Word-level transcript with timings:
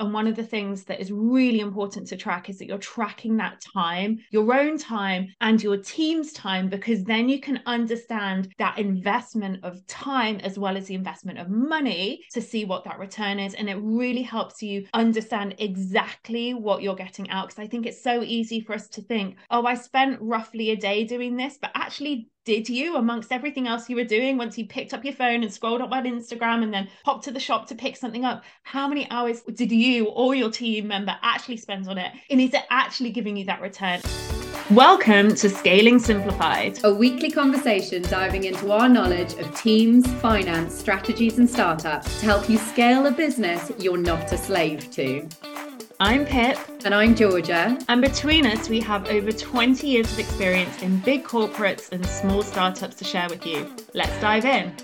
And 0.00 0.12
one 0.12 0.26
of 0.26 0.36
the 0.36 0.42
things 0.42 0.84
that 0.84 1.00
is 1.00 1.12
really 1.12 1.60
important 1.60 2.06
to 2.08 2.16
track 2.16 2.48
is 2.48 2.58
that 2.58 2.66
you're 2.66 2.78
tracking 2.78 3.36
that 3.36 3.60
time, 3.60 4.18
your 4.30 4.54
own 4.54 4.78
time 4.78 5.28
and 5.40 5.62
your 5.62 5.76
team's 5.76 6.32
time, 6.32 6.68
because 6.68 7.04
then 7.04 7.28
you 7.28 7.40
can 7.40 7.60
understand 7.66 8.52
that 8.58 8.78
investment 8.78 9.64
of 9.64 9.86
time 9.86 10.40
as 10.42 10.58
well 10.58 10.76
as 10.76 10.86
the 10.86 10.94
investment 10.94 11.38
of 11.38 11.48
money 11.48 12.22
to 12.32 12.40
see 12.40 12.64
what 12.64 12.84
that 12.84 12.98
return 12.98 13.38
is. 13.38 13.54
And 13.54 13.68
it 13.68 13.78
really 13.80 14.22
helps 14.22 14.62
you 14.62 14.86
understand 14.94 15.54
exactly 15.58 16.54
what 16.54 16.82
you're 16.82 16.94
getting 16.94 17.28
out. 17.30 17.48
Because 17.48 17.62
I 17.62 17.66
think 17.66 17.86
it's 17.86 18.02
so 18.02 18.22
easy 18.22 18.60
for 18.60 18.74
us 18.74 18.88
to 18.88 19.02
think, 19.02 19.36
oh, 19.50 19.66
I 19.66 19.74
spent 19.74 20.18
roughly 20.20 20.70
a 20.70 20.76
day 20.76 21.04
doing 21.04 21.36
this, 21.36 21.58
but 21.60 21.70
actually 21.74 22.28
did 22.46 22.68
you 22.68 22.94
amongst 22.94 23.32
everything 23.32 23.66
else 23.66 23.90
you 23.90 23.96
were 23.96 24.04
doing 24.04 24.38
once 24.38 24.56
you 24.56 24.64
picked 24.64 24.94
up 24.94 25.04
your 25.04 25.12
phone 25.12 25.42
and 25.42 25.52
scrolled 25.52 25.80
up 25.80 25.90
on 25.90 26.04
Instagram 26.04 26.62
and 26.62 26.72
then 26.72 26.88
popped 27.02 27.24
to 27.24 27.32
the 27.32 27.40
shop 27.40 27.66
to 27.66 27.74
pick 27.74 27.96
something 27.96 28.24
up? 28.24 28.44
How 28.62 28.86
many 28.86 29.10
hours 29.10 29.40
did 29.40 29.72
you 29.72 30.06
or 30.06 30.32
your 30.36 30.48
team 30.48 30.86
member 30.86 31.16
actually 31.22 31.56
spend 31.56 31.88
on 31.88 31.98
it? 31.98 32.12
And 32.30 32.40
is 32.40 32.54
it 32.54 32.62
actually 32.70 33.10
giving 33.10 33.36
you 33.36 33.44
that 33.46 33.60
return? 33.60 34.00
Welcome 34.70 35.34
to 35.34 35.50
Scaling 35.50 35.98
Simplified, 35.98 36.78
a 36.84 36.94
weekly 36.94 37.32
conversation 37.32 38.02
diving 38.02 38.44
into 38.44 38.70
our 38.70 38.88
knowledge 38.88 39.34
of 39.34 39.52
teams, 39.56 40.06
finance, 40.20 40.72
strategies, 40.72 41.38
and 41.38 41.50
startups 41.50 42.20
to 42.20 42.26
help 42.26 42.48
you 42.48 42.58
scale 42.58 43.06
a 43.06 43.10
business 43.10 43.72
you're 43.80 43.98
not 43.98 44.32
a 44.32 44.38
slave 44.38 44.88
to. 44.92 45.28
I'm 45.98 46.26
Pip. 46.26 46.58
And 46.84 46.94
I'm 46.94 47.14
Georgia. 47.14 47.78
And 47.88 48.02
between 48.02 48.44
us, 48.44 48.68
we 48.68 48.80
have 48.80 49.08
over 49.08 49.32
20 49.32 49.86
years 49.86 50.12
of 50.12 50.18
experience 50.18 50.82
in 50.82 50.98
big 50.98 51.24
corporates 51.24 51.90
and 51.90 52.04
small 52.04 52.42
startups 52.42 52.96
to 52.96 53.04
share 53.04 53.30
with 53.30 53.46
you. 53.46 53.74
Let's 53.94 54.12
dive 54.20 54.44
in. 54.44 54.74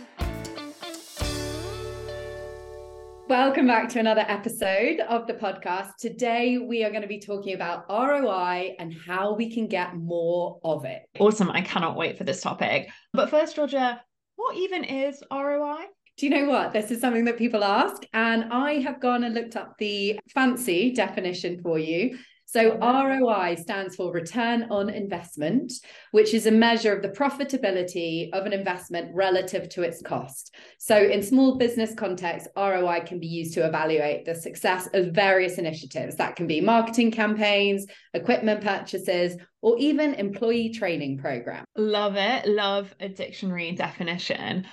Welcome 3.29 3.67
back 3.67 3.91
to 3.91 4.01
another 4.01 4.25
episode 4.27 5.01
of 5.01 5.27
the 5.27 5.35
podcast. 5.35 5.97
Today, 6.01 6.57
we 6.57 6.83
are 6.83 6.89
going 6.89 7.03
to 7.03 7.09
be 7.09 7.21
talking 7.21 7.55
about 7.55 7.85
ROI 7.91 8.77
and 8.79 8.95
how 9.07 9.35
we 9.35 9.53
can 9.53 9.67
get 9.67 9.95
more 9.95 10.61
of 10.65 10.87
it. 10.87 11.03
Awesome. 11.19 11.51
I 11.51 11.61
cannot 11.61 11.95
wait 11.95 12.17
for 12.17 12.25
this 12.25 12.41
topic. 12.41 12.89
But 13.13 13.29
first, 13.29 13.57
Georgia, 13.57 14.01
what 14.37 14.57
even 14.57 14.83
is 14.83 15.23
ROI? 15.31 15.85
Do 16.19 16.27
you 16.27 16.31
know 16.31 16.51
what? 16.51 16.73
This 16.73 16.91
is 16.91 17.01
something 17.01 17.25
that 17.25 17.39
people 17.39 17.65
ask. 17.65 18.03
And 18.13 18.53
I 18.53 18.81
have 18.81 19.01
gone 19.01 19.25
and 19.25 19.35
looked 19.35 19.57
up 19.57 19.77
the 19.79 20.21
fancy 20.33 20.93
definition 20.93 21.61
for 21.63 21.79
you. 21.79 22.19
So, 22.53 22.77
oh, 22.83 23.07
ROI 23.07 23.55
stands 23.55 23.97
for 23.97 24.13
return 24.13 24.65
on 24.65 24.91
investment, 24.91 25.73
which 26.11 26.35
is 26.35 26.45
a 26.45 26.51
measure 26.51 26.95
of 26.95 27.01
the 27.01 27.09
profitability 27.09 28.29
of 28.35 28.45
an 28.45 28.53
investment 28.53 29.11
relative 29.15 29.71
to 29.71 29.83
its 29.83 30.03
cost. 30.03 30.55
So, 30.77 30.99
in 30.99 31.23
small 31.23 31.57
business 31.57 31.95
context, 31.95 32.49
ROI 32.55 33.05
can 33.07 33.19
be 33.19 33.27
used 33.27 33.55
to 33.55 33.67
evaluate 33.67 34.27
the 34.27 34.35
success 34.35 34.87
of 34.93 35.15
various 35.15 35.57
initiatives. 35.57 36.17
That 36.17 36.37
can 36.37 36.47
be 36.47 36.61
marketing 36.61 37.13
campaigns, 37.13 37.87
equipment 38.13 38.61
purchases, 38.61 39.35
or 39.63 39.79
even 39.79 40.13
employee 40.13 40.75
training 40.75 41.17
programs. 41.17 41.65
Love 41.75 42.17
it. 42.17 42.47
Love 42.47 42.95
a 43.01 43.09
dictionary 43.09 43.73
definition. 43.73 44.67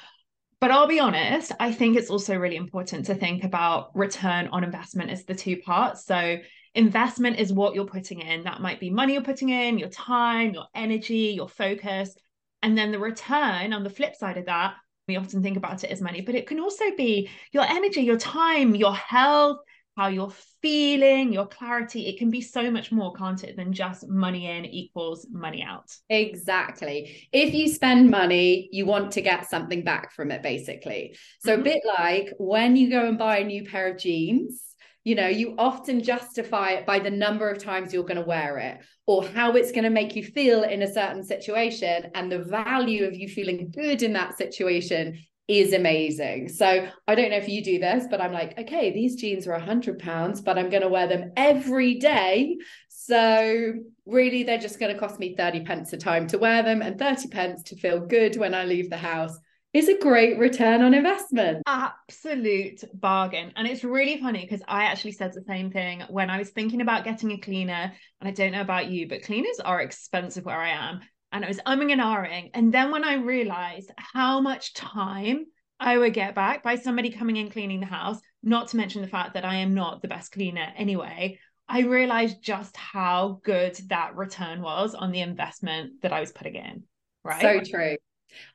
But 0.62 0.72
I'll 0.72 0.88
be 0.88 1.00
honest, 1.00 1.54
I 1.60 1.72
think 1.72 1.96
it's 1.96 2.10
also 2.10 2.36
really 2.36 2.58
important 2.58 3.06
to 3.06 3.16
think 3.16 3.46
about 3.46 3.96
return 3.96 4.50
on 4.52 4.66
investment 4.66 5.10
as 5.10 5.24
the 5.24 5.36
two 5.36 5.58
parts. 5.58 6.06
So, 6.06 6.38
investment 6.76 7.40
is 7.40 7.54
what 7.54 7.76
you're 7.76 7.86
putting 7.86 8.20
in. 8.20 8.44
That 8.44 8.62
might 8.62 8.80
be 8.80 8.90
money 8.90 9.14
you're 9.14 9.22
putting 9.22 9.50
in, 9.50 9.80
your 9.80 9.90
time, 9.90 10.54
your 10.54 10.66
energy, 10.76 11.34
your 11.36 11.48
focus. 11.48 12.16
And 12.62 12.78
then 12.78 12.92
the 12.92 13.00
return 13.00 13.72
on 13.72 13.84
the 13.84 13.90
flip 13.90 14.16
side 14.16 14.38
of 14.38 14.46
that, 14.46 14.76
we 15.08 15.16
often 15.16 15.42
think 15.42 15.56
about 15.56 15.84
it 15.84 15.92
as 15.92 16.02
money, 16.02 16.22
but 16.22 16.36
it 16.36 16.46
can 16.46 16.60
also 16.60 16.86
be 16.96 17.30
your 17.54 17.64
energy, 17.64 18.02
your 18.02 18.18
time, 18.18 18.76
your 18.76 18.94
health, 18.94 19.60
how 20.00 20.08
you're 20.08 20.32
feeling, 20.62 21.34
your 21.34 21.46
clarity. 21.46 22.08
It 22.08 22.18
can 22.18 22.30
be 22.30 22.40
so 22.40 22.72
much 22.72 22.90
more, 22.90 23.12
can't 23.16 23.44
it, 23.44 23.58
than 23.58 23.74
just 23.74 24.08
money 24.08 24.50
in 24.50 24.64
equals 24.64 25.28
money 25.30 25.62
out. 25.62 25.94
Exactly. 26.10 27.28
If 27.34 27.54
you 27.54 27.68
spend 27.68 28.10
money, 28.10 28.70
you 28.72 28.86
want 28.86 29.12
to 29.12 29.22
get 29.22 29.50
something 29.50 29.84
back 29.84 30.14
from 30.14 30.32
it, 30.32 30.42
basically. 30.42 31.18
So, 31.42 31.52
mm-hmm. 31.52 31.62
a 31.62 31.64
bit 31.66 31.82
like 31.98 32.34
when 32.38 32.78
you 32.78 32.90
go 32.90 33.10
and 33.10 33.18
buy 33.18 33.40
a 33.40 33.44
new 33.44 33.66
pair 33.66 33.92
of 33.92 33.98
jeans. 33.98 34.64
You 35.06 35.16
know, 35.16 35.28
you 35.28 35.56
often 35.58 36.04
justify 36.04 36.72
it 36.72 36.86
by 36.86 37.00
the 37.00 37.10
number 37.10 37.50
of 37.50 37.58
times 37.58 37.94
you're 37.94 38.04
going 38.04 38.18
to 38.18 38.22
wear 38.22 38.58
it 38.58 38.80
or 39.08 39.26
how 39.26 39.54
it's 39.54 39.72
going 39.72 39.86
to 39.86 39.90
make 39.90 40.16
you 40.16 40.24
feel 40.24 40.64
in 40.64 40.82
a 40.82 40.94
certain 40.94 41.24
situation. 41.24 42.12
And 42.14 42.30
the 42.30 42.44
value 42.44 43.06
of 43.06 43.16
you 43.16 43.28
feeling 43.28 43.72
good 43.72 44.04
in 44.04 44.14
that 44.14 44.38
situation 44.38 45.18
is 45.50 45.74
amazing. 45.74 46.48
So 46.48 46.88
I 47.08 47.16
don't 47.16 47.32
know 47.32 47.38
if 47.38 47.50
you 47.50 47.64
do 47.64 47.80
this, 47.80 48.06
but 48.10 48.22
I'm 48.22 48.32
like, 48.32 48.58
okay, 48.60 48.94
these 48.94 49.16
jeans 49.16 49.48
are 49.48 49.54
a 49.54 49.60
hundred 49.60 49.98
pounds, 49.98 50.42
but 50.42 50.60
I'm 50.60 50.70
going 50.70 50.84
to 50.84 50.88
wear 50.88 51.08
them 51.08 51.32
every 51.36 51.96
day. 51.96 52.58
So 52.88 53.74
really, 54.06 54.44
they're 54.44 54.60
just 54.60 54.80
going 54.80 54.94
to 54.94 55.00
cost 55.00 55.20
me 55.20 55.36
30 55.36 55.62
pence 55.62 55.92
a 55.92 55.98
time 55.98 56.28
to 56.28 56.38
wear 56.38 56.62
them 56.62 56.84
and 56.84 57.00
30 57.00 57.30
pence 57.30 57.64
to 57.64 57.76
feel 57.76 58.00
good 58.00 58.38
when 58.38 58.54
I 58.54 58.66
leave 58.66 58.92
the 58.92 58.98
house 58.98 59.36
is 59.74 59.90
a 59.90 59.98
great 59.98 60.38
return 60.38 60.84
on 60.84 60.94
investment. 60.94 61.64
Absolute 61.66 62.84
bargain. 62.94 63.52
And 63.56 63.68
it's 63.68 63.84
really 63.84 64.20
funny 64.20 64.42
because 64.42 64.62
I 64.68 64.86
actually 64.86 65.14
said 65.14 65.34
the 65.34 65.44
same 65.48 65.72
thing 65.72 66.04
when 66.10 66.30
I 66.30 66.38
was 66.38 66.50
thinking 66.52 66.82
about 66.82 67.04
getting 67.04 67.32
a 67.32 67.40
cleaner. 67.40 67.92
And 68.22 68.28
I 68.28 68.32
don't 68.32 68.52
know 68.52 68.62
about 68.62 68.90
you, 68.90 69.08
but 69.08 69.24
cleaners 69.24 69.60
are 69.60 69.82
expensive 69.82 70.46
where 70.46 70.60
I 70.60 70.70
am 70.70 71.02
and 71.32 71.46
I 71.46 71.48
was 71.48 71.60
umming 71.66 71.92
and 71.92 72.02
ahhing. 72.02 72.52
And 72.54 72.74
then 72.74 72.92
when 72.92 73.04
I 73.04 73.16
realized 73.16 73.92
how 73.98 74.42
much 74.42 74.74
time 74.74 75.46
I 75.80 75.98
would 75.98 76.14
get 76.14 76.36
back 76.36 76.64
by 76.64 76.76
somebody 76.76 77.10
coming 77.10 77.38
in 77.38 77.50
cleaning 77.50 77.80
the 77.80 77.86
house, 77.86 78.20
not 78.44 78.70
to 78.70 78.78
mention 78.78 79.02
the 79.02 79.08
fact 79.08 79.34
that 79.36 79.46
I 79.46 79.56
am 79.56 79.74
not 79.74 80.02
the 80.02 80.08
best 80.08 80.32
cleaner 80.32 80.74
anyway, 80.76 81.40
I 81.68 81.82
realized 81.82 82.42
just 82.42 82.76
how 82.76 83.40
good 83.44 83.76
that 83.88 84.16
return 84.16 84.62
was 84.62 84.96
on 84.96 85.12
the 85.12 85.22
investment 85.22 86.02
that 86.02 86.12
I 86.12 86.20
was 86.20 86.32
putting 86.32 86.56
in. 86.56 86.84
Right. 87.24 87.42
So 87.42 87.60
true. 87.70 87.96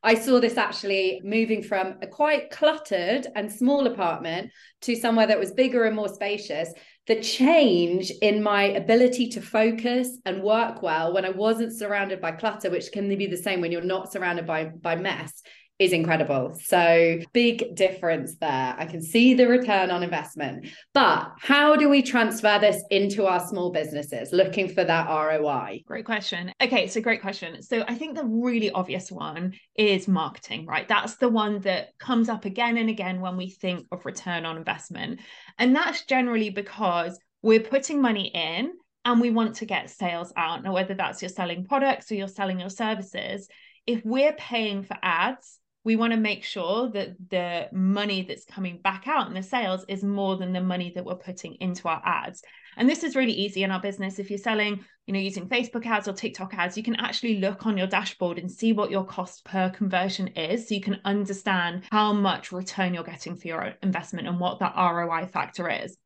I 0.03 0.15
saw 0.15 0.41
this 0.41 0.57
actually 0.57 1.21
moving 1.25 1.62
from 1.62 1.99
a 2.03 2.07
quite 2.07 2.51
cluttered 2.51 3.27
and 3.35 3.53
small 3.53 3.87
apartment 3.87 4.51
to 4.83 4.97
somewhere 4.97 5.27
that 5.27 5.39
was 5.39 5.53
bigger 5.53 5.85
and 5.85 5.97
more 5.97 6.09
spacious. 6.09 6.73
The 7.07 7.21
change 7.21 8.11
in 8.23 8.43
my 8.43 8.63
ability 8.63 9.29
to 9.31 9.43
focus 9.43 10.19
and 10.25 10.43
work 10.43 10.83
well 10.83 11.13
when 11.13 11.25
I 11.25 11.31
wasn't 11.31 11.77
surrounded 11.77 12.21
by 12.21 12.33
clutter, 12.33 12.71
which 12.71 12.93
can 12.93 13.09
be 13.09 13.27
the 13.27 13.37
same 13.37 13.61
when 13.61 13.73
you're 13.73 13.83
not 13.83 14.11
surrounded 14.13 14.47
by 14.47 14.65
by 14.65 14.97
mess, 14.97 15.43
is 15.79 15.93
incredible. 15.93 16.57
So 16.62 17.19
big 17.33 17.75
difference 17.75 18.37
there. 18.37 18.75
I 18.79 18.87
can 18.87 19.03
see 19.03 19.35
the 19.35 19.49
return 19.49 19.91
on 19.91 20.03
investment. 20.03 20.69
But 20.93 21.33
how 21.41 21.75
do 21.75 21.89
we 21.89 22.03
transfer 22.03 22.59
this 22.61 22.83
into 22.91 23.27
our 23.27 23.41
small 23.41 23.73
businesses 23.73 24.33
looking 24.33 24.69
for 24.69 24.84
that 24.84 25.09
ROI? 25.09 25.83
Great 25.87 26.05
question. 26.05 26.53
Okay, 26.63 26.87
so 26.87 27.01
great 27.01 27.21
question. 27.21 27.61
So 27.63 27.84
I 27.89 27.95
think 27.97 28.15
the 28.15 28.25
really 28.25 28.71
obvious 28.71 29.11
one 29.11 29.55
is 29.77 30.07
marketing, 30.07 30.67
right? 30.67 30.87
That's 30.87 31.17
the 31.17 31.29
one 31.29 31.61
that 31.61 31.89
comes 31.99 32.29
up 32.29 32.45
again 32.45 32.77
and 32.77 32.89
again 32.89 33.21
when 33.21 33.37
we 33.37 33.51
think 33.51 33.87
of 33.91 34.07
return 34.07 34.47
on 34.47 34.57
investment. 34.57 35.21
And 35.59 35.75
that's 35.75 36.05
generally 36.05 36.51
because 36.51 37.19
we're 37.43 37.61
putting 37.61 38.01
money 38.01 38.31
in 38.33 38.73
and 39.05 39.21
we 39.21 39.31
want 39.31 39.57
to 39.57 39.67
get 39.67 39.91
sales 39.91 40.33
out. 40.37 40.63
Now, 40.63 40.73
whether 40.73 40.95
that's 40.95 41.21
you're 41.21 41.29
selling 41.29 41.65
products 41.65 42.11
or 42.11 42.15
you're 42.15 42.29
selling 42.29 42.61
your 42.61 42.71
services, 42.71 43.49
if 43.87 44.03
we're 44.05 44.33
paying 44.33 44.83
for 44.83 44.97
ads, 45.03 45.59
we 45.84 45.97
want 45.97 46.15
to 46.15 46.19
make 46.19 46.43
sure 46.45 46.89
that 46.91 47.15
the 47.28 47.69
money 47.71 48.22
that's 48.22 48.47
coming 48.47 48.78
back 48.78 49.06
out 49.06 49.28
in 49.28 49.34
the 49.34 49.43
sales 49.43 49.84
is 49.87 50.03
more 50.03 50.37
than 50.37 50.53
the 50.53 50.61
money 50.61 50.91
that 50.95 51.05
we're 51.05 51.15
putting 51.15 51.55
into 51.56 51.87
our 51.89 52.00
ads. 52.05 52.43
And 52.78 52.89
this 52.89 53.05
is 53.05 53.15
really 53.15 53.33
easy 53.33 53.62
in 53.62 53.71
our 53.71 53.81
business. 53.81 54.19
If 54.19 54.31
you're 54.31 54.39
selling, 54.39 54.83
you 55.06 55.12
know, 55.12 55.21
using 55.21 55.47
Facebook 55.47 55.84
ads 55.84 56.09
or 56.09 56.15
TikTok 56.15 56.55
ads, 56.55 56.78
you 56.78 56.83
can 56.83 56.97
actually 56.97 57.39
look 57.39 57.67
on 57.67 57.77
your 57.77 57.87
dashboard 57.87 58.39
and 58.39 58.50
see 58.50 58.72
what 58.72 58.91
your 58.91 59.05
cost 59.05 59.45
per 59.45 59.69
conversion 59.71 60.28
is. 60.28 60.69
So 60.69 60.75
you 60.75 60.81
can 60.81 61.00
understand 61.05 61.83
how 61.91 62.15
much 62.15 62.51
return 62.51 62.95
you're 62.95 63.05
getting 63.05 63.37
for 63.37 63.47
your 63.47 63.75
investment 63.83 64.27
and 64.27 64.41
what 64.41 64.61
that 64.61 64.75
ROI 64.77 65.27
factor 65.27 65.69
is. 65.69 65.97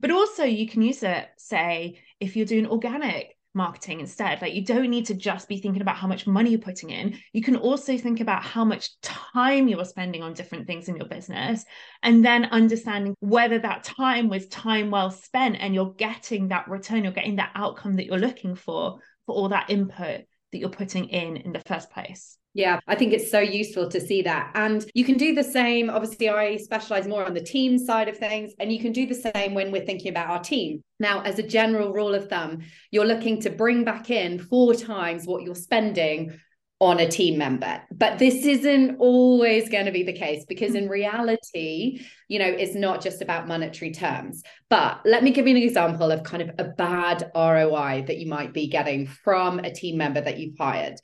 But 0.00 0.10
also, 0.10 0.44
you 0.44 0.68
can 0.68 0.82
use 0.82 1.02
it, 1.02 1.28
say, 1.38 2.00
if 2.20 2.36
you're 2.36 2.46
doing 2.46 2.66
organic 2.66 3.37
marketing 3.54 4.00
instead. 4.00 4.40
Like 4.40 4.54
you 4.54 4.64
don't 4.64 4.90
need 4.90 5.06
to 5.06 5.14
just 5.14 5.48
be 5.48 5.58
thinking 5.58 5.82
about 5.82 5.96
how 5.96 6.06
much 6.06 6.26
money 6.26 6.50
you're 6.50 6.60
putting 6.60 6.90
in. 6.90 7.18
You 7.32 7.42
can 7.42 7.56
also 7.56 7.96
think 7.96 8.20
about 8.20 8.42
how 8.42 8.64
much 8.64 9.00
time 9.00 9.68
you 9.68 9.78
are 9.80 9.84
spending 9.84 10.22
on 10.22 10.34
different 10.34 10.66
things 10.66 10.88
in 10.88 10.96
your 10.96 11.08
business 11.08 11.64
and 12.02 12.24
then 12.24 12.46
understanding 12.46 13.14
whether 13.20 13.58
that 13.58 13.84
time 13.84 14.28
was 14.28 14.46
time 14.48 14.90
well 14.90 15.10
spent 15.10 15.56
and 15.58 15.74
you're 15.74 15.94
getting 15.94 16.48
that 16.48 16.68
return, 16.68 17.04
you're 17.04 17.12
getting 17.12 17.36
that 17.36 17.52
outcome 17.54 17.96
that 17.96 18.06
you're 18.06 18.18
looking 18.18 18.54
for 18.54 18.98
for 19.26 19.34
all 19.34 19.48
that 19.48 19.70
input 19.70 20.22
that 20.52 20.58
you're 20.58 20.68
putting 20.68 21.08
in 21.08 21.36
in 21.36 21.52
the 21.52 21.62
first 21.66 21.90
place. 21.90 22.38
Yeah, 22.58 22.80
I 22.88 22.96
think 22.96 23.12
it's 23.12 23.30
so 23.30 23.38
useful 23.38 23.88
to 23.88 24.00
see 24.00 24.22
that. 24.22 24.50
And 24.56 24.84
you 24.92 25.04
can 25.04 25.16
do 25.16 25.32
the 25.32 25.44
same. 25.44 25.88
Obviously, 25.88 26.28
I 26.28 26.56
specialize 26.56 27.06
more 27.06 27.24
on 27.24 27.32
the 27.32 27.40
team 27.40 27.78
side 27.78 28.08
of 28.08 28.18
things, 28.18 28.52
and 28.58 28.72
you 28.72 28.80
can 28.80 28.90
do 28.90 29.06
the 29.06 29.14
same 29.14 29.54
when 29.54 29.70
we're 29.70 29.86
thinking 29.86 30.10
about 30.10 30.28
our 30.28 30.42
team. 30.42 30.82
Now, 30.98 31.20
as 31.20 31.38
a 31.38 31.44
general 31.44 31.92
rule 31.92 32.16
of 32.16 32.28
thumb, 32.28 32.62
you're 32.90 33.06
looking 33.06 33.40
to 33.42 33.50
bring 33.50 33.84
back 33.84 34.10
in 34.10 34.40
four 34.40 34.74
times 34.74 35.24
what 35.24 35.44
you're 35.44 35.54
spending 35.54 36.36
on 36.80 37.00
a 37.00 37.08
team 37.08 37.38
member. 37.38 37.82
But 37.92 38.18
this 38.18 38.46
isn't 38.46 38.98
always 39.00 39.68
going 39.68 39.86
to 39.86 39.92
be 39.92 40.04
the 40.04 40.12
case 40.12 40.44
because 40.48 40.74
in 40.76 40.88
reality, 40.88 42.04
you 42.28 42.38
know, 42.38 42.46
it's 42.46 42.76
not 42.76 43.02
just 43.02 43.20
about 43.20 43.48
monetary 43.48 43.90
terms. 43.90 44.42
But 44.70 45.00
let 45.04 45.24
me 45.24 45.32
give 45.32 45.48
you 45.48 45.56
an 45.56 45.62
example 45.62 46.12
of 46.12 46.22
kind 46.22 46.42
of 46.42 46.50
a 46.58 46.64
bad 46.64 47.32
ROI 47.34 48.04
that 48.06 48.18
you 48.18 48.28
might 48.28 48.52
be 48.52 48.68
getting 48.68 49.06
from 49.08 49.58
a 49.58 49.72
team 49.72 49.96
member 49.96 50.20
that 50.20 50.38
you've 50.38 50.56
hired. 50.56 50.94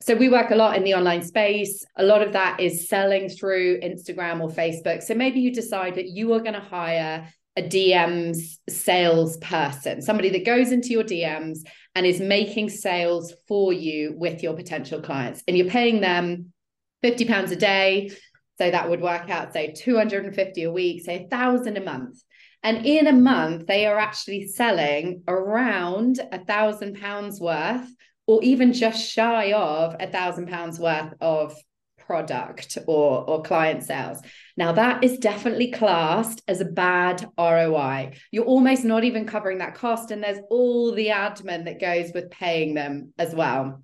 So 0.00 0.14
we 0.14 0.28
work 0.28 0.50
a 0.50 0.56
lot 0.56 0.76
in 0.76 0.84
the 0.84 0.94
online 0.94 1.22
space. 1.22 1.84
A 1.96 2.04
lot 2.04 2.22
of 2.22 2.32
that 2.32 2.60
is 2.60 2.88
selling 2.88 3.28
through 3.28 3.80
Instagram 3.80 4.40
or 4.40 4.48
Facebook. 4.48 5.02
So 5.02 5.14
maybe 5.14 5.40
you 5.40 5.52
decide 5.52 5.96
that 5.96 6.08
you 6.08 6.32
are 6.34 6.40
going 6.40 6.54
to 6.54 6.60
hire 6.60 7.28
a 7.56 7.62
DMs 7.62 8.58
salesperson, 8.68 10.00
somebody 10.00 10.30
that 10.30 10.46
goes 10.46 10.70
into 10.70 10.90
your 10.90 11.02
DMs 11.02 11.58
and 11.96 12.06
is 12.06 12.20
making 12.20 12.68
sales 12.68 13.34
for 13.48 13.72
you 13.72 14.14
with 14.16 14.44
your 14.44 14.54
potential 14.54 15.00
clients. 15.00 15.42
And 15.48 15.58
you're 15.58 15.68
paying 15.68 16.00
them 16.00 16.52
50 17.02 17.24
pounds 17.24 17.50
a 17.50 17.56
day. 17.56 18.10
So 18.58 18.70
that 18.70 18.88
would 18.88 19.00
work 19.00 19.28
out, 19.30 19.52
say, 19.52 19.72
250 19.72 20.62
a 20.62 20.72
week, 20.72 21.04
say, 21.04 21.24
a 21.24 21.28
thousand 21.28 21.76
a 21.76 21.82
month. 21.82 22.22
And 22.62 22.86
in 22.86 23.06
a 23.06 23.12
month, 23.12 23.66
they 23.66 23.86
are 23.86 23.98
actually 23.98 24.46
selling 24.46 25.22
around 25.28 26.20
a 26.32 26.44
thousand 26.44 27.00
pounds 27.00 27.40
worth, 27.40 27.88
or 28.28 28.42
even 28.44 28.74
just 28.74 29.10
shy 29.10 29.52
of 29.52 29.96
a 29.98 30.06
thousand 30.06 30.48
pounds 30.48 30.78
worth 30.78 31.14
of 31.20 31.56
product 31.96 32.76
or, 32.86 33.28
or 33.28 33.42
client 33.42 33.82
sales. 33.82 34.20
Now, 34.56 34.72
that 34.72 35.02
is 35.02 35.18
definitely 35.18 35.70
classed 35.72 36.42
as 36.46 36.60
a 36.60 36.66
bad 36.66 37.26
ROI. 37.38 38.12
You're 38.30 38.44
almost 38.44 38.84
not 38.84 39.04
even 39.04 39.26
covering 39.26 39.58
that 39.58 39.74
cost, 39.74 40.10
and 40.10 40.22
there's 40.22 40.38
all 40.50 40.94
the 40.94 41.08
admin 41.08 41.64
that 41.64 41.80
goes 41.80 42.12
with 42.14 42.30
paying 42.30 42.74
them 42.74 43.14
as 43.18 43.34
well. 43.34 43.82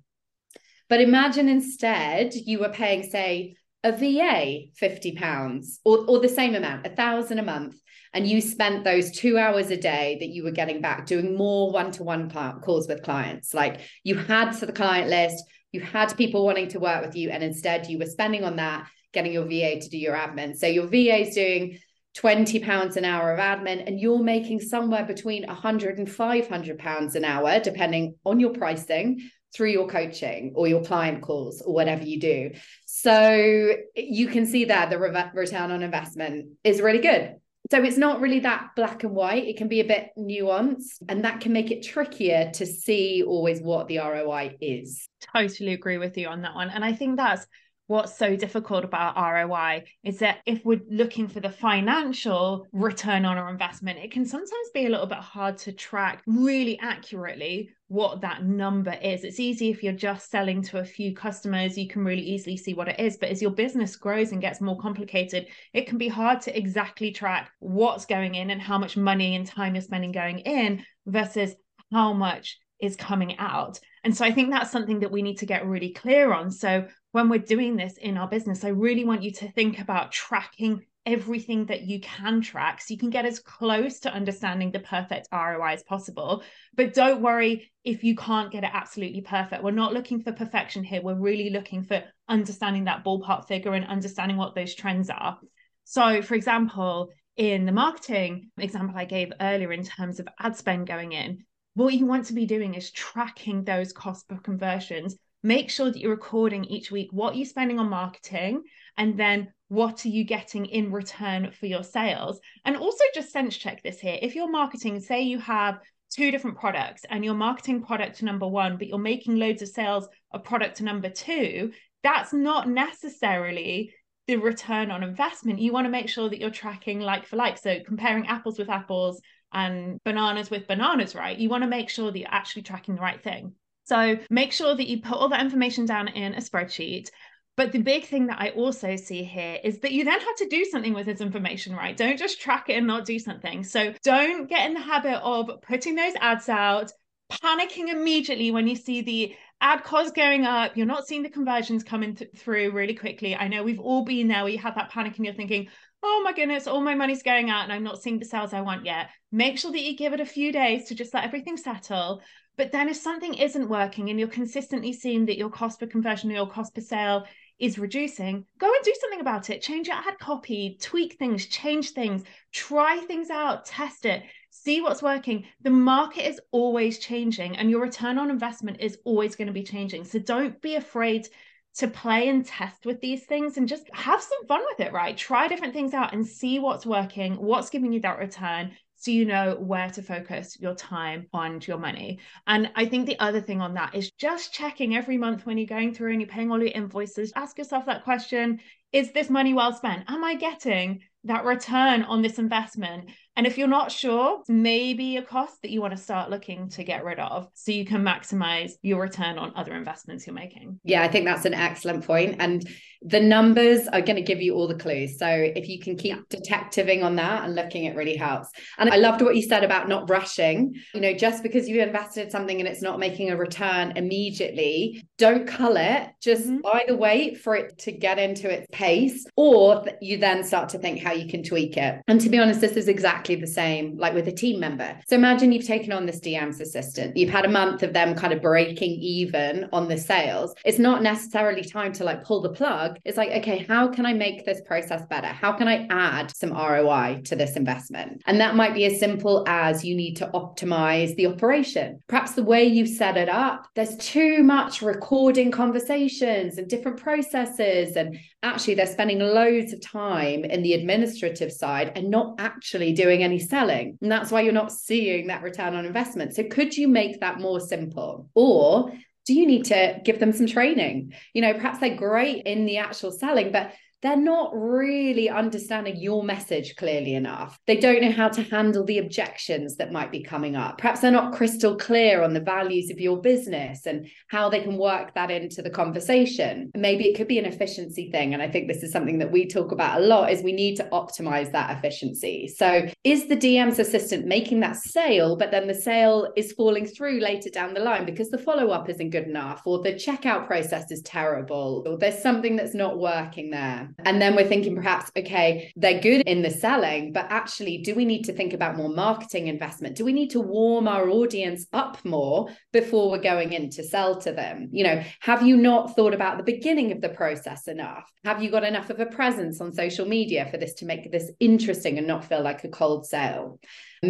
But 0.89 1.01
imagine 1.01 1.49
instead 1.49 2.35
you 2.35 2.59
were 2.59 2.69
paying, 2.69 3.01
say, 3.03 3.55
a 3.83 3.91
VA 3.91 4.71
50 4.75 5.13
pounds 5.13 5.79
or, 5.83 6.05
or 6.07 6.19
the 6.19 6.29
same 6.29 6.53
amount, 6.53 6.85
a 6.85 6.89
thousand 6.89 7.39
a 7.39 7.43
month, 7.43 7.75
and 8.15 8.25
you 8.25 8.39
spent 8.39 8.85
those 8.85 9.11
two 9.11 9.37
hours 9.37 9.69
a 9.71 9.77
day 9.77 10.15
that 10.21 10.29
you 10.29 10.45
were 10.45 10.51
getting 10.51 10.79
back 10.79 11.05
doing 11.05 11.35
more 11.35 11.69
one-to-one 11.69 12.31
calls 12.61 12.87
with 12.87 13.03
clients. 13.03 13.53
Like 13.53 13.81
you 14.05 14.15
had 14.15 14.53
to 14.53 14.65
the 14.65 14.71
client 14.71 15.09
list, 15.09 15.43
you 15.73 15.81
had 15.81 16.15
people 16.15 16.45
wanting 16.45 16.69
to 16.69 16.79
work 16.79 17.05
with 17.05 17.17
you, 17.17 17.29
and 17.29 17.43
instead 17.43 17.87
you 17.87 17.99
were 17.99 18.05
spending 18.05 18.45
on 18.45 18.55
that, 18.55 18.87
getting 19.11 19.33
your 19.33 19.43
VA 19.43 19.81
to 19.81 19.89
do 19.89 19.97
your 19.97 20.15
admin. 20.15 20.55
So 20.55 20.65
your 20.65 20.87
VA 20.87 21.27
is 21.27 21.35
doing 21.35 21.77
20 22.13 22.59
pounds 22.59 22.95
an 22.95 23.03
hour 23.03 23.33
of 23.33 23.39
admin 23.39 23.85
and 23.85 23.99
you're 23.99 24.23
making 24.23 24.61
somewhere 24.61 25.03
between 25.03 25.45
100 25.45 25.97
and 25.97 26.09
500 26.09 26.79
pounds 26.79 27.15
an 27.15 27.25
hour 27.25 27.59
depending 27.59 28.15
on 28.23 28.39
your 28.39 28.51
pricing 28.51 29.29
through 29.53 29.71
your 29.71 29.89
coaching 29.89 30.53
or 30.55 30.65
your 30.65 30.81
client 30.81 31.21
calls 31.21 31.61
or 31.61 31.73
whatever 31.73 32.03
you 32.03 32.17
do 32.21 32.51
so 32.85 33.73
you 33.95 34.27
can 34.27 34.45
see 34.45 34.63
that 34.63 34.89
the 34.89 34.97
re- 34.97 35.31
return 35.33 35.71
on 35.71 35.83
investment 35.83 36.47
is 36.63 36.79
really 36.79 36.99
good 36.99 37.35
so 37.71 37.83
it's 37.83 37.97
not 37.97 38.21
really 38.21 38.39
that 38.41 38.69
black 38.75 39.03
and 39.03 39.15
white. 39.15 39.45
It 39.45 39.57
can 39.57 39.67
be 39.67 39.79
a 39.79 39.85
bit 39.85 40.09
nuanced, 40.17 41.01
and 41.09 41.23
that 41.23 41.41
can 41.41 41.51
make 41.51 41.71
it 41.71 41.83
trickier 41.83 42.51
to 42.53 42.65
see 42.65 43.23
always 43.25 43.61
what 43.61 43.87
the 43.87 43.97
ROI 43.97 44.57
is. 44.61 45.07
Totally 45.33 45.73
agree 45.73 45.97
with 45.97 46.17
you 46.17 46.27
on 46.27 46.41
that 46.43 46.55
one. 46.55 46.69
And 46.69 46.85
I 46.85 46.93
think 46.93 47.17
that's 47.17 47.47
what's 47.87 48.17
so 48.17 48.35
difficult 48.35 48.83
about 48.83 49.15
ROI 49.15 49.83
is 50.03 50.19
that 50.19 50.39
if 50.45 50.65
we're 50.65 50.81
looking 50.89 51.27
for 51.27 51.39
the 51.39 51.49
financial 51.49 52.65
return 52.71 53.25
on 53.25 53.37
our 53.37 53.49
investment, 53.49 53.99
it 53.99 54.11
can 54.11 54.25
sometimes 54.25 54.69
be 54.73 54.85
a 54.85 54.89
little 54.89 55.05
bit 55.05 55.19
hard 55.19 55.57
to 55.59 55.71
track 55.71 56.23
really 56.25 56.79
accurately 56.79 57.69
what 57.87 58.21
that 58.21 58.43
number 58.43 58.93
is. 58.93 59.23
It's 59.23 59.39
easy 59.39 59.69
if 59.69 59.83
you're 59.83 59.93
just 59.93 60.31
selling 60.31 60.63
to 60.63 60.79
a 60.79 60.85
few 60.85 61.13
customers, 61.13 61.77
you 61.77 61.87
can 61.87 62.03
really 62.03 62.23
easily 62.23 62.57
see 62.57 62.73
what 62.73 62.87
it 62.87 62.99
is. 62.99 63.17
But 63.17 63.29
as 63.29 63.41
your 63.41 63.51
business 63.51 63.95
grows 63.95 64.31
and 64.31 64.41
gets 64.41 64.61
more 64.61 64.79
complicated, 64.79 65.47
it 65.73 65.85
can 65.85 65.99
be 65.99 66.07
hard 66.07 66.41
to 66.41 66.57
exactly 66.57 67.11
track 67.11 67.51
what's 67.59 68.05
going 68.05 68.33
in 68.33 68.49
and 68.49 68.61
how 68.61 68.79
much 68.79 68.97
money 68.97 69.35
and 69.35 69.45
time 69.45 69.75
you're 69.75 69.81
spending 69.83 70.11
going 70.11 70.39
in 70.39 70.83
versus 71.05 71.53
how 71.91 72.13
much 72.13 72.57
is 72.81 72.95
coming 72.95 73.37
out. 73.37 73.79
And 74.03 74.15
so 74.15 74.25
I 74.25 74.31
think 74.31 74.51
that's 74.51 74.71
something 74.71 74.99
that 74.99 75.11
we 75.11 75.21
need 75.21 75.37
to 75.39 75.45
get 75.45 75.65
really 75.65 75.91
clear 75.91 76.33
on. 76.33 76.51
So 76.51 76.87
when 77.15 77.29
we're 77.29 77.39
doing 77.39 77.77
this 77.77 77.95
in 77.95 78.17
our 78.17 78.27
business, 78.27 78.65
I 78.65 78.71
really 78.71 79.05
want 79.05 79.23
you 79.23 79.31
to 79.31 79.49
think 79.53 79.79
about 79.79 80.11
tracking 80.11 80.85
everything 81.05 81.65
that 81.67 81.83
you 81.83 82.01
can 82.01 82.41
track 82.41 82.81
so 82.81 82.93
you 82.93 82.97
can 82.97 83.09
get 83.09 83.23
as 83.23 83.39
close 83.39 84.01
to 84.01 84.13
understanding 84.13 84.69
the 84.69 84.81
perfect 84.81 85.29
ROI 85.31 85.75
as 85.75 85.83
possible. 85.83 86.43
But 86.73 86.93
don't 86.93 87.21
worry 87.21 87.71
if 87.85 88.03
you 88.03 88.17
can't 88.17 88.51
get 88.51 88.65
it 88.65 88.71
absolutely 88.73 89.21
perfect. 89.21 89.63
We're 89.63 89.71
not 89.71 89.93
looking 89.93 90.23
for 90.23 90.33
perfection 90.33 90.83
here. 90.83 91.01
We're 91.01 91.15
really 91.15 91.51
looking 91.51 91.83
for 91.83 92.03
understanding 92.27 92.83
that 92.83 93.05
ballpark 93.05 93.47
figure 93.47 93.71
and 93.71 93.85
understanding 93.85 94.35
what 94.35 94.53
those 94.53 94.75
trends 94.75 95.09
are. 95.09 95.39
So, 95.85 96.21
for 96.21 96.35
example, 96.35 97.11
in 97.37 97.65
the 97.65 97.71
marketing 97.71 98.49
example 98.57 98.97
I 98.97 99.05
gave 99.05 99.31
earlier 99.39 99.71
in 99.71 99.85
terms 99.85 100.19
of 100.19 100.27
ad 100.37 100.57
spend 100.57 100.85
going 100.85 101.13
in, 101.13 101.45
what 101.75 101.93
you 101.93 102.07
want 102.07 102.25
to 102.25 102.33
be 102.33 102.45
doing 102.45 102.73
is 102.73 102.91
tracking 102.91 103.63
those 103.63 103.93
cost 103.93 104.27
per 104.27 104.37
conversions 104.37 105.15
make 105.45 105.69
sure 105.69 105.91
that 105.91 105.99
you're 105.99 106.09
recording 106.09 106.65
each 106.65 106.89
week 106.89 107.07
what 107.11 107.35
you're 107.35 107.45
spending 107.45 107.77
on 107.77 107.87
marketing 107.87 108.63
and 108.97 109.17
then 109.17 109.47
what 109.67 110.03
are 110.03 110.09
you 110.09 110.23
getting 110.23 110.65
in 110.65 110.91
return 110.91 111.51
for 111.51 111.67
your 111.67 111.83
sales. 111.83 112.39
And 112.65 112.75
also 112.75 113.03
just 113.13 113.31
sense 113.31 113.55
check 113.55 113.83
this 113.83 113.99
here. 113.99 114.17
If 114.21 114.33
you're 114.33 114.49
marketing 114.49 114.99
say 114.99 115.21
you 115.21 115.37
have 115.39 115.79
two 116.09 116.31
different 116.31 116.57
products 116.57 117.03
and 117.11 117.23
you're 117.23 117.35
marketing 117.35 117.83
product 117.83 118.23
number 118.23 118.47
one 118.47 118.77
but 118.77 118.87
you're 118.87 118.97
making 118.97 119.35
loads 119.37 119.61
of 119.61 119.67
sales 119.67 120.07
of 120.31 120.43
product 120.43 120.81
number 120.81 121.09
two 121.09 121.71
that's 122.03 122.31
not 122.33 122.69
necessarily 122.69 123.91
the 124.27 124.37
return 124.37 124.89
on 124.89 125.03
investment. 125.03 125.59
You 125.59 125.71
want 125.71 125.85
to 125.85 125.91
make 125.91 126.09
sure 126.09 126.29
that 126.29 126.39
you're 126.39 126.49
tracking 126.49 126.99
like 126.99 127.27
for 127.27 127.35
like. 127.35 127.59
So 127.59 127.79
comparing 127.85 128.25
apples 128.25 128.57
with 128.57 128.69
apples 128.69 129.21
and 129.53 129.99
bananas 130.03 130.49
with 130.49 130.67
bananas 130.67 131.13
right? 131.13 131.37
You 131.37 131.49
want 131.49 131.63
to 131.63 131.69
make 131.69 131.89
sure 131.89 132.11
that 132.11 132.17
you're 132.17 132.27
actually 132.31 132.63
tracking 132.63 132.95
the 132.95 133.01
right 133.01 133.21
thing 133.21 133.53
so 133.85 134.17
make 134.29 134.51
sure 134.51 134.75
that 134.75 134.87
you 134.87 135.01
put 135.01 135.17
all 135.17 135.29
that 135.29 135.41
information 135.41 135.85
down 135.85 136.07
in 136.09 136.33
a 136.33 136.39
spreadsheet. 136.39 137.09
But 137.57 137.71
the 137.71 137.81
big 137.81 138.05
thing 138.05 138.27
that 138.27 138.41
I 138.41 138.49
also 138.49 138.97
see 138.97 139.23
here 139.23 139.59
is 139.63 139.79
that 139.79 139.93
you 139.93 140.03
then 140.03 140.19
have 140.19 140.35
to 140.37 140.47
do 140.49 140.65
something 140.65 140.93
with 140.93 141.05
this 141.05 141.21
information, 141.21 141.73
right? 141.73 141.95
Don't 141.95 142.19
just 142.19 142.41
track 142.41 142.69
it 142.69 142.73
and 142.73 142.85
not 142.85 143.05
do 143.05 143.17
something. 143.17 143.63
So 143.63 143.93
don't 144.03 144.49
get 144.49 144.67
in 144.67 144.73
the 144.73 144.81
habit 144.81 145.21
of 145.21 145.49
putting 145.61 145.95
those 145.95 146.15
ads 146.19 146.49
out, 146.49 146.91
panicking 147.31 147.87
immediately 147.89 148.51
when 148.51 148.67
you 148.67 148.75
see 148.75 149.01
the 149.01 149.35
ad 149.61 149.83
costs 149.85 150.11
going 150.11 150.45
up, 150.45 150.75
you're 150.75 150.85
not 150.85 151.07
seeing 151.07 151.23
the 151.23 151.29
conversions 151.29 151.83
coming 151.83 152.15
th- 152.15 152.29
through 152.35 152.71
really 152.71 152.93
quickly. 152.93 153.35
I 153.35 153.47
know 153.47 153.63
we've 153.63 153.79
all 153.79 154.03
been 154.03 154.27
there 154.27 154.43
where 154.43 154.51
you 154.51 154.59
have 154.59 154.75
that 154.75 154.91
panic 154.91 155.15
and 155.15 155.25
you're 155.25 155.33
thinking, 155.33 155.69
oh 156.03 156.21
my 156.23 156.33
goodness, 156.33 156.67
all 156.67 156.81
my 156.81 156.93
money's 156.93 157.23
going 157.23 157.49
out 157.49 157.63
and 157.63 157.71
I'm 157.71 157.83
not 157.83 158.01
seeing 158.01 158.19
the 158.19 158.25
sales 158.25 158.53
I 158.53 158.61
want 158.61 158.85
yet. 158.85 159.09
Make 159.31 159.57
sure 159.57 159.71
that 159.71 159.81
you 159.81 159.95
give 159.95 160.13
it 160.13 160.19
a 160.19 160.25
few 160.25 160.51
days 160.51 160.89
to 160.89 160.95
just 160.95 161.13
let 161.13 161.23
everything 161.23 161.55
settle. 161.55 162.21
But 162.57 162.71
then 162.71 162.89
if 162.89 162.97
something 162.97 163.33
isn't 163.33 163.69
working 163.69 164.09
and 164.09 164.19
you're 164.19 164.29
consistently 164.29 164.93
seeing 164.93 165.25
that 165.25 165.37
your 165.37 165.49
cost 165.49 165.79
per 165.79 165.87
conversion 165.87 166.31
or 166.31 166.35
your 166.35 166.49
cost 166.49 166.73
per 166.73 166.81
sale 166.81 167.25
is 167.59 167.79
reducing, 167.79 168.45
go 168.57 168.67
and 168.67 168.83
do 168.83 168.93
something 168.99 169.21
about 169.21 169.49
it. 169.49 169.61
Change 169.61 169.87
your 169.87 169.97
ad 169.97 170.19
copy, 170.19 170.77
tweak 170.81 171.17
things, 171.17 171.45
change 171.47 171.91
things, 171.91 172.23
try 172.51 172.97
things 173.07 173.29
out, 173.29 173.65
test 173.65 174.05
it, 174.05 174.23
see 174.49 174.81
what's 174.81 175.01
working. 175.01 175.45
The 175.61 175.69
market 175.69 176.27
is 176.27 176.41
always 176.51 176.99
changing 176.99 177.57
and 177.57 177.69
your 177.69 177.81
return 177.81 178.17
on 178.17 178.29
investment 178.29 178.77
is 178.81 178.97
always 179.05 179.35
going 179.35 179.47
to 179.47 179.53
be 179.53 179.63
changing. 179.63 180.05
So 180.05 180.19
don't 180.19 180.61
be 180.61 180.75
afraid 180.75 181.27
to 181.75 181.87
play 181.89 182.29
and 182.29 182.45
test 182.45 182.85
with 182.85 183.01
these 183.01 183.25
things 183.25 183.57
and 183.57 183.67
just 183.67 183.89
have 183.93 184.21
some 184.21 184.47
fun 184.47 184.61
with 184.65 184.85
it, 184.85 184.93
right? 184.93 185.17
Try 185.17 185.47
different 185.47 185.73
things 185.73 185.93
out 185.93 186.13
and 186.13 186.25
see 186.25 186.57
what's 186.59 186.85
working, 186.85 187.35
what's 187.35 187.69
giving 187.69 187.91
you 187.91 187.99
that 188.01 188.17
return, 188.17 188.71
so 189.05 189.11
you 189.11 189.23
know 189.23 189.55
where 189.59 189.91
to 189.91 190.01
focus 190.01 190.57
your 190.59 190.73
time 190.73 191.27
and 191.31 191.65
your 191.67 191.77
money. 191.77 192.17
And 192.47 192.71
I 192.75 192.87
think 192.87 193.05
the 193.05 193.19
other 193.19 193.39
thing 193.39 193.61
on 193.61 193.75
that 193.75 193.93
is 193.93 194.09
just 194.11 194.51
checking 194.51 194.95
every 194.95 195.15
month 195.15 195.45
when 195.45 195.59
you're 195.59 195.67
going 195.67 195.93
through 195.93 196.11
and 196.11 196.19
you're 196.19 196.27
paying 196.27 196.51
all 196.51 196.59
your 196.59 196.71
invoices, 196.73 197.31
ask 197.35 197.59
yourself 197.59 197.85
that 197.85 198.03
question 198.03 198.59
Is 198.91 199.11
this 199.11 199.29
money 199.29 199.53
well 199.53 199.73
spent? 199.73 200.09
Am 200.09 200.23
I 200.23 200.33
getting 200.33 201.01
that 201.25 201.45
return 201.45 202.01
on 202.01 202.23
this 202.23 202.39
investment? 202.39 203.11
And 203.35 203.45
if 203.45 203.57
you're 203.57 203.67
not 203.67 203.91
sure, 203.91 204.43
maybe 204.47 205.17
a 205.17 205.21
cost 205.21 205.61
that 205.61 205.71
you 205.71 205.81
want 205.81 205.95
to 205.95 206.01
start 206.01 206.29
looking 206.29 206.69
to 206.69 206.83
get 206.83 207.03
rid 207.03 207.19
of 207.19 207.49
so 207.53 207.71
you 207.71 207.85
can 207.85 208.01
maximize 208.01 208.73
your 208.81 209.01
return 209.01 209.37
on 209.37 209.51
other 209.55 209.73
investments 209.73 210.25
you're 210.25 210.33
making. 210.33 210.79
Yeah, 210.83 211.03
I 211.03 211.09
think 211.09 211.25
that's 211.25 211.45
an 211.45 211.53
excellent 211.53 212.05
point. 212.05 212.37
And 212.39 212.65
the 213.01 213.19
numbers 213.19 213.87
are 213.89 214.01
going 214.01 214.15
to 214.15 214.21
give 214.21 214.41
you 214.41 214.55
all 214.55 214.67
the 214.67 214.75
clues. 214.75 215.19
So 215.19 215.27
if 215.27 215.67
you 215.67 215.79
can 215.79 215.97
keep 215.97 216.27
detectiving 216.29 217.03
on 217.03 217.17
that 217.17 217.43
and 217.43 217.55
looking, 217.55 217.85
it 217.85 217.95
really 217.95 218.15
helps. 218.15 218.49
And 218.77 218.89
I 218.89 218.95
loved 218.95 219.21
what 219.21 219.35
you 219.35 219.41
said 219.41 219.63
about 219.63 219.89
not 219.89 220.09
rushing. 220.09 220.73
You 220.93 221.01
know, 221.01 221.13
just 221.13 221.43
because 221.43 221.67
you 221.67 221.81
invested 221.81 222.31
something 222.31 222.59
and 222.59 222.67
it's 222.67 222.81
not 222.81 222.99
making 222.99 223.31
a 223.31 223.37
return 223.37 223.93
immediately, 223.97 225.05
don't 225.17 225.45
cull 225.45 225.75
it. 225.75 226.09
Just 226.21 226.47
mm-hmm. 226.47 226.65
either 226.65 226.95
wait 226.95 227.37
for 227.37 227.55
it 227.55 227.77
to 227.79 227.91
get 227.91 228.17
into 228.17 228.49
its 228.49 228.65
pace 228.71 229.25
or 229.35 229.85
you 230.01 230.17
then 230.17 230.43
start 230.43 230.69
to 230.69 230.79
think 230.79 230.99
how 230.99 231.11
you 231.11 231.29
can 231.29 231.43
tweak 231.43 231.75
it. 231.77 232.01
And 232.07 232.21
to 232.21 232.29
be 232.29 232.39
honest, 232.39 232.61
this 232.61 232.77
is 232.77 232.87
exactly 232.87 233.24
exactly 233.29 233.35
the 233.35 233.51
same 233.51 233.97
like 233.97 234.13
with 234.13 234.27
a 234.27 234.31
team 234.31 234.59
member. 234.59 234.99
So 235.07 235.15
imagine 235.15 235.51
you've 235.51 235.65
taken 235.65 235.91
on 235.91 236.05
this 236.05 236.19
DM's 236.19 236.61
assistant. 236.61 237.17
You've 237.17 237.29
had 237.29 237.45
a 237.45 237.49
month 237.49 237.83
of 237.83 237.93
them 237.93 238.15
kind 238.15 238.33
of 238.33 238.41
breaking 238.41 238.91
even 238.91 239.67
on 239.73 239.87
the 239.87 239.97
sales. 239.97 240.53
It's 240.63 240.79
not 240.79 241.01
necessarily 241.01 241.63
time 241.63 241.91
to 241.93 242.03
like 242.03 242.23
pull 242.23 242.41
the 242.41 242.49
plug. 242.49 242.97
It's 243.03 243.17
like, 243.17 243.31
okay, 243.31 243.65
how 243.67 243.87
can 243.87 244.05
I 244.05 244.13
make 244.13 244.45
this 244.45 244.61
process 244.65 245.03
better? 245.09 245.27
How 245.27 245.53
can 245.53 245.67
I 245.67 245.87
add 245.89 246.35
some 246.35 246.51
ROI 246.51 247.21
to 247.25 247.35
this 247.35 247.55
investment? 247.55 248.21
And 248.25 248.39
that 248.39 248.55
might 248.55 248.73
be 248.73 248.85
as 248.85 248.99
simple 248.99 249.43
as 249.47 249.83
you 249.83 249.95
need 249.95 250.15
to 250.15 250.27
optimize 250.33 251.15
the 251.15 251.27
operation. 251.27 252.01
Perhaps 252.07 252.33
the 252.33 252.43
way 252.43 252.63
you've 252.63 252.89
set 252.89 253.17
it 253.17 253.29
up, 253.29 253.67
there's 253.75 253.97
too 253.97 254.43
much 254.43 254.81
recording 254.81 255.51
conversations 255.51 256.57
and 256.57 256.67
different 256.67 256.97
processes. 256.97 257.95
And 257.95 258.19
actually, 258.43 258.75
they're 258.75 258.85
spending 258.85 259.19
loads 259.19 259.73
of 259.73 259.81
time 259.81 260.45
in 260.45 260.61
the 260.61 260.73
administrative 260.73 261.51
side 261.51 261.91
and 261.95 262.09
not 262.09 262.35
actually 262.39 262.93
doing 263.15 263.23
any 263.23 263.39
selling. 263.39 263.97
And 264.01 264.11
that's 264.11 264.31
why 264.31 264.41
you're 264.41 264.53
not 264.53 264.71
seeing 264.71 265.27
that 265.27 265.43
return 265.43 265.75
on 265.75 265.85
investment. 265.85 266.35
So, 266.35 266.43
could 266.43 266.75
you 266.75 266.87
make 266.87 267.19
that 267.21 267.39
more 267.39 267.59
simple? 267.59 268.29
Or 268.33 268.91
do 269.25 269.33
you 269.33 269.47
need 269.47 269.65
to 269.65 269.99
give 270.03 270.19
them 270.19 270.31
some 270.31 270.47
training? 270.47 271.13
You 271.33 271.41
know, 271.41 271.53
perhaps 271.53 271.79
they're 271.79 271.95
great 271.95 272.45
in 272.45 272.65
the 272.65 272.77
actual 272.77 273.11
selling, 273.11 273.51
but 273.51 273.73
they're 274.05 274.15
not 274.15 274.51
really 274.53 275.29
understanding 275.29 275.97
your 275.97 276.23
message 276.23 276.75
clearly 276.75 277.15
enough. 277.15 277.59
They 277.65 277.77
don't 277.77 278.03
know 278.03 278.11
how 278.11 278.29
to 278.29 278.43
handle 278.43 278.83
the 278.83 278.99
objections 278.99 279.77
that 279.77 279.91
might 279.91 280.11
be 280.11 280.21
coming 280.21 280.55
up. 280.55 280.77
Perhaps 280.77 281.01
they're 281.01 281.09
not 281.09 281.33
crystal 281.33 281.75
clear 281.75 282.21
on 282.21 282.33
the 282.33 282.39
values 282.39 282.91
of 282.91 282.99
your 282.99 283.19
business 283.19 283.87
and 283.87 284.07
how 284.27 284.47
they 284.49 284.61
can 284.61 284.77
work 284.77 285.15
that 285.15 285.31
into 285.31 285.63
the 285.63 285.71
conversation. 285.71 286.71
Maybe 286.75 287.05
it 287.05 287.17
could 287.17 287.27
be 287.27 287.39
an 287.39 287.45
efficiency 287.45 288.11
thing 288.11 288.35
and 288.35 288.43
I 288.43 288.49
think 288.49 288.67
this 288.67 288.83
is 288.83 288.91
something 288.91 289.17
that 289.17 289.31
we 289.31 289.47
talk 289.47 289.71
about 289.71 289.99
a 289.99 290.05
lot 290.05 290.31
is 290.31 290.43
we 290.43 290.53
need 290.53 290.75
to 290.75 290.83
optimize 290.91 291.51
that 291.53 291.75
efficiency. 291.75 292.47
So, 292.47 292.87
is 293.03 293.27
the 293.27 293.37
DM's 293.37 293.79
assistant 293.79 294.27
making 294.27 294.59
that 294.59 294.75
sale 294.75 295.35
but 295.35 295.49
then 295.49 295.67
the 295.67 295.73
sale 295.73 296.31
is 296.35 296.51
falling 296.51 296.85
through 296.85 297.21
later 297.21 297.49
down 297.49 297.73
the 297.73 297.79
line 297.79 298.05
because 298.05 298.29
the 298.29 298.37
follow-up 298.37 298.87
isn't 298.87 299.09
good 299.09 299.23
enough 299.27 299.63
or 299.65 299.81
the 299.81 299.93
checkout 299.93 300.45
process 300.45 300.91
is 300.91 301.01
terrible 301.01 301.83
or 301.87 301.97
there's 301.97 302.21
something 302.21 302.55
that's 302.55 302.75
not 302.75 302.99
working 302.99 303.49
there. 303.49 303.94
And 304.03 304.21
then 304.21 304.35
we're 304.35 304.47
thinking 304.47 304.75
perhaps, 304.75 305.11
okay, 305.17 305.71
they're 305.75 305.99
good 305.99 306.21
in 306.27 306.41
the 306.41 306.49
selling, 306.49 307.13
but 307.13 307.27
actually, 307.29 307.79
do 307.79 307.95
we 307.95 308.05
need 308.05 308.23
to 308.25 308.33
think 308.33 308.53
about 308.53 308.75
more 308.75 308.89
marketing 308.89 309.47
investment? 309.47 309.95
Do 309.95 310.05
we 310.05 310.13
need 310.13 310.31
to 310.31 310.41
warm 310.41 310.87
our 310.87 311.09
audience 311.09 311.65
up 311.71 312.03
more 312.03 312.49
before 312.73 313.09
we're 313.09 313.19
going 313.19 313.53
in 313.53 313.69
to 313.71 313.83
sell 313.83 314.19
to 314.21 314.31
them? 314.31 314.69
You 314.71 314.83
know, 314.83 315.03
have 315.21 315.45
you 315.45 315.57
not 315.57 315.95
thought 315.95 316.13
about 316.13 316.37
the 316.37 316.43
beginning 316.43 316.91
of 316.91 317.01
the 317.01 317.09
process 317.09 317.67
enough? 317.67 318.11
Have 318.23 318.43
you 318.43 318.51
got 318.51 318.63
enough 318.63 318.89
of 318.89 318.99
a 318.99 319.05
presence 319.05 319.61
on 319.61 319.73
social 319.73 320.05
media 320.05 320.47
for 320.51 320.57
this 320.57 320.73
to 320.75 320.85
make 320.85 321.11
this 321.11 321.31
interesting 321.39 321.97
and 321.97 322.07
not 322.07 322.25
feel 322.25 322.41
like 322.41 322.63
a 322.63 322.69
cold 322.69 323.05
sale? 323.05 323.59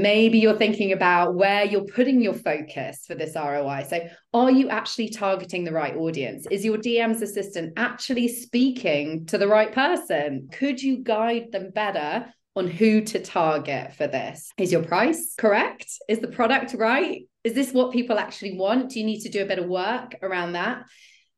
Maybe 0.02 0.40
you're 0.40 0.58
thinking 0.58 0.92
about 0.92 1.36
where 1.36 1.64
you're 1.64 1.86
putting 1.86 2.22
your 2.22 2.34
focus 2.34 3.04
for 3.08 3.16
this 3.16 3.36
ROI. 3.36 3.86
So, 3.90 4.08
are 4.34 4.52
you 4.52 4.70
actually 4.70 5.10
targeting 5.10 5.64
the 5.64 5.72
right 5.72 5.96
audience? 5.96 6.46
Is 6.52 6.66
your 6.66 6.78
DM's 6.78 7.22
assistant 7.22 7.74
actually 7.78 8.28
speaking 8.28 9.26
to 9.28 9.38
the 9.38 9.48
right 9.48 9.72
person? 9.72 10.50
Could 10.52 10.82
you 10.82 10.98
guide 11.04 11.52
them 11.52 11.72
better 11.74 12.26
on 12.56 12.68
who 12.68 13.02
to 13.02 13.20
target 13.20 13.94
for 13.94 14.08
this? 14.08 14.52
Is 14.58 14.72
your 14.72 14.84
price 14.84 15.36
correct? 15.38 15.88
Is 16.08 16.20
the 16.20 16.28
product 16.28 16.74
right? 16.74 17.22
Is 17.44 17.54
this 17.54 17.72
what 17.72 17.92
people 17.92 18.18
actually 18.18 18.58
want? 18.58 18.90
Do 18.90 19.00
you 19.00 19.06
need 19.06 19.22
to 19.22 19.30
do 19.30 19.44
a 19.44 19.48
bit 19.48 19.60
of 19.60 19.68
work 19.68 20.16
around 20.22 20.54
that? 20.54 20.84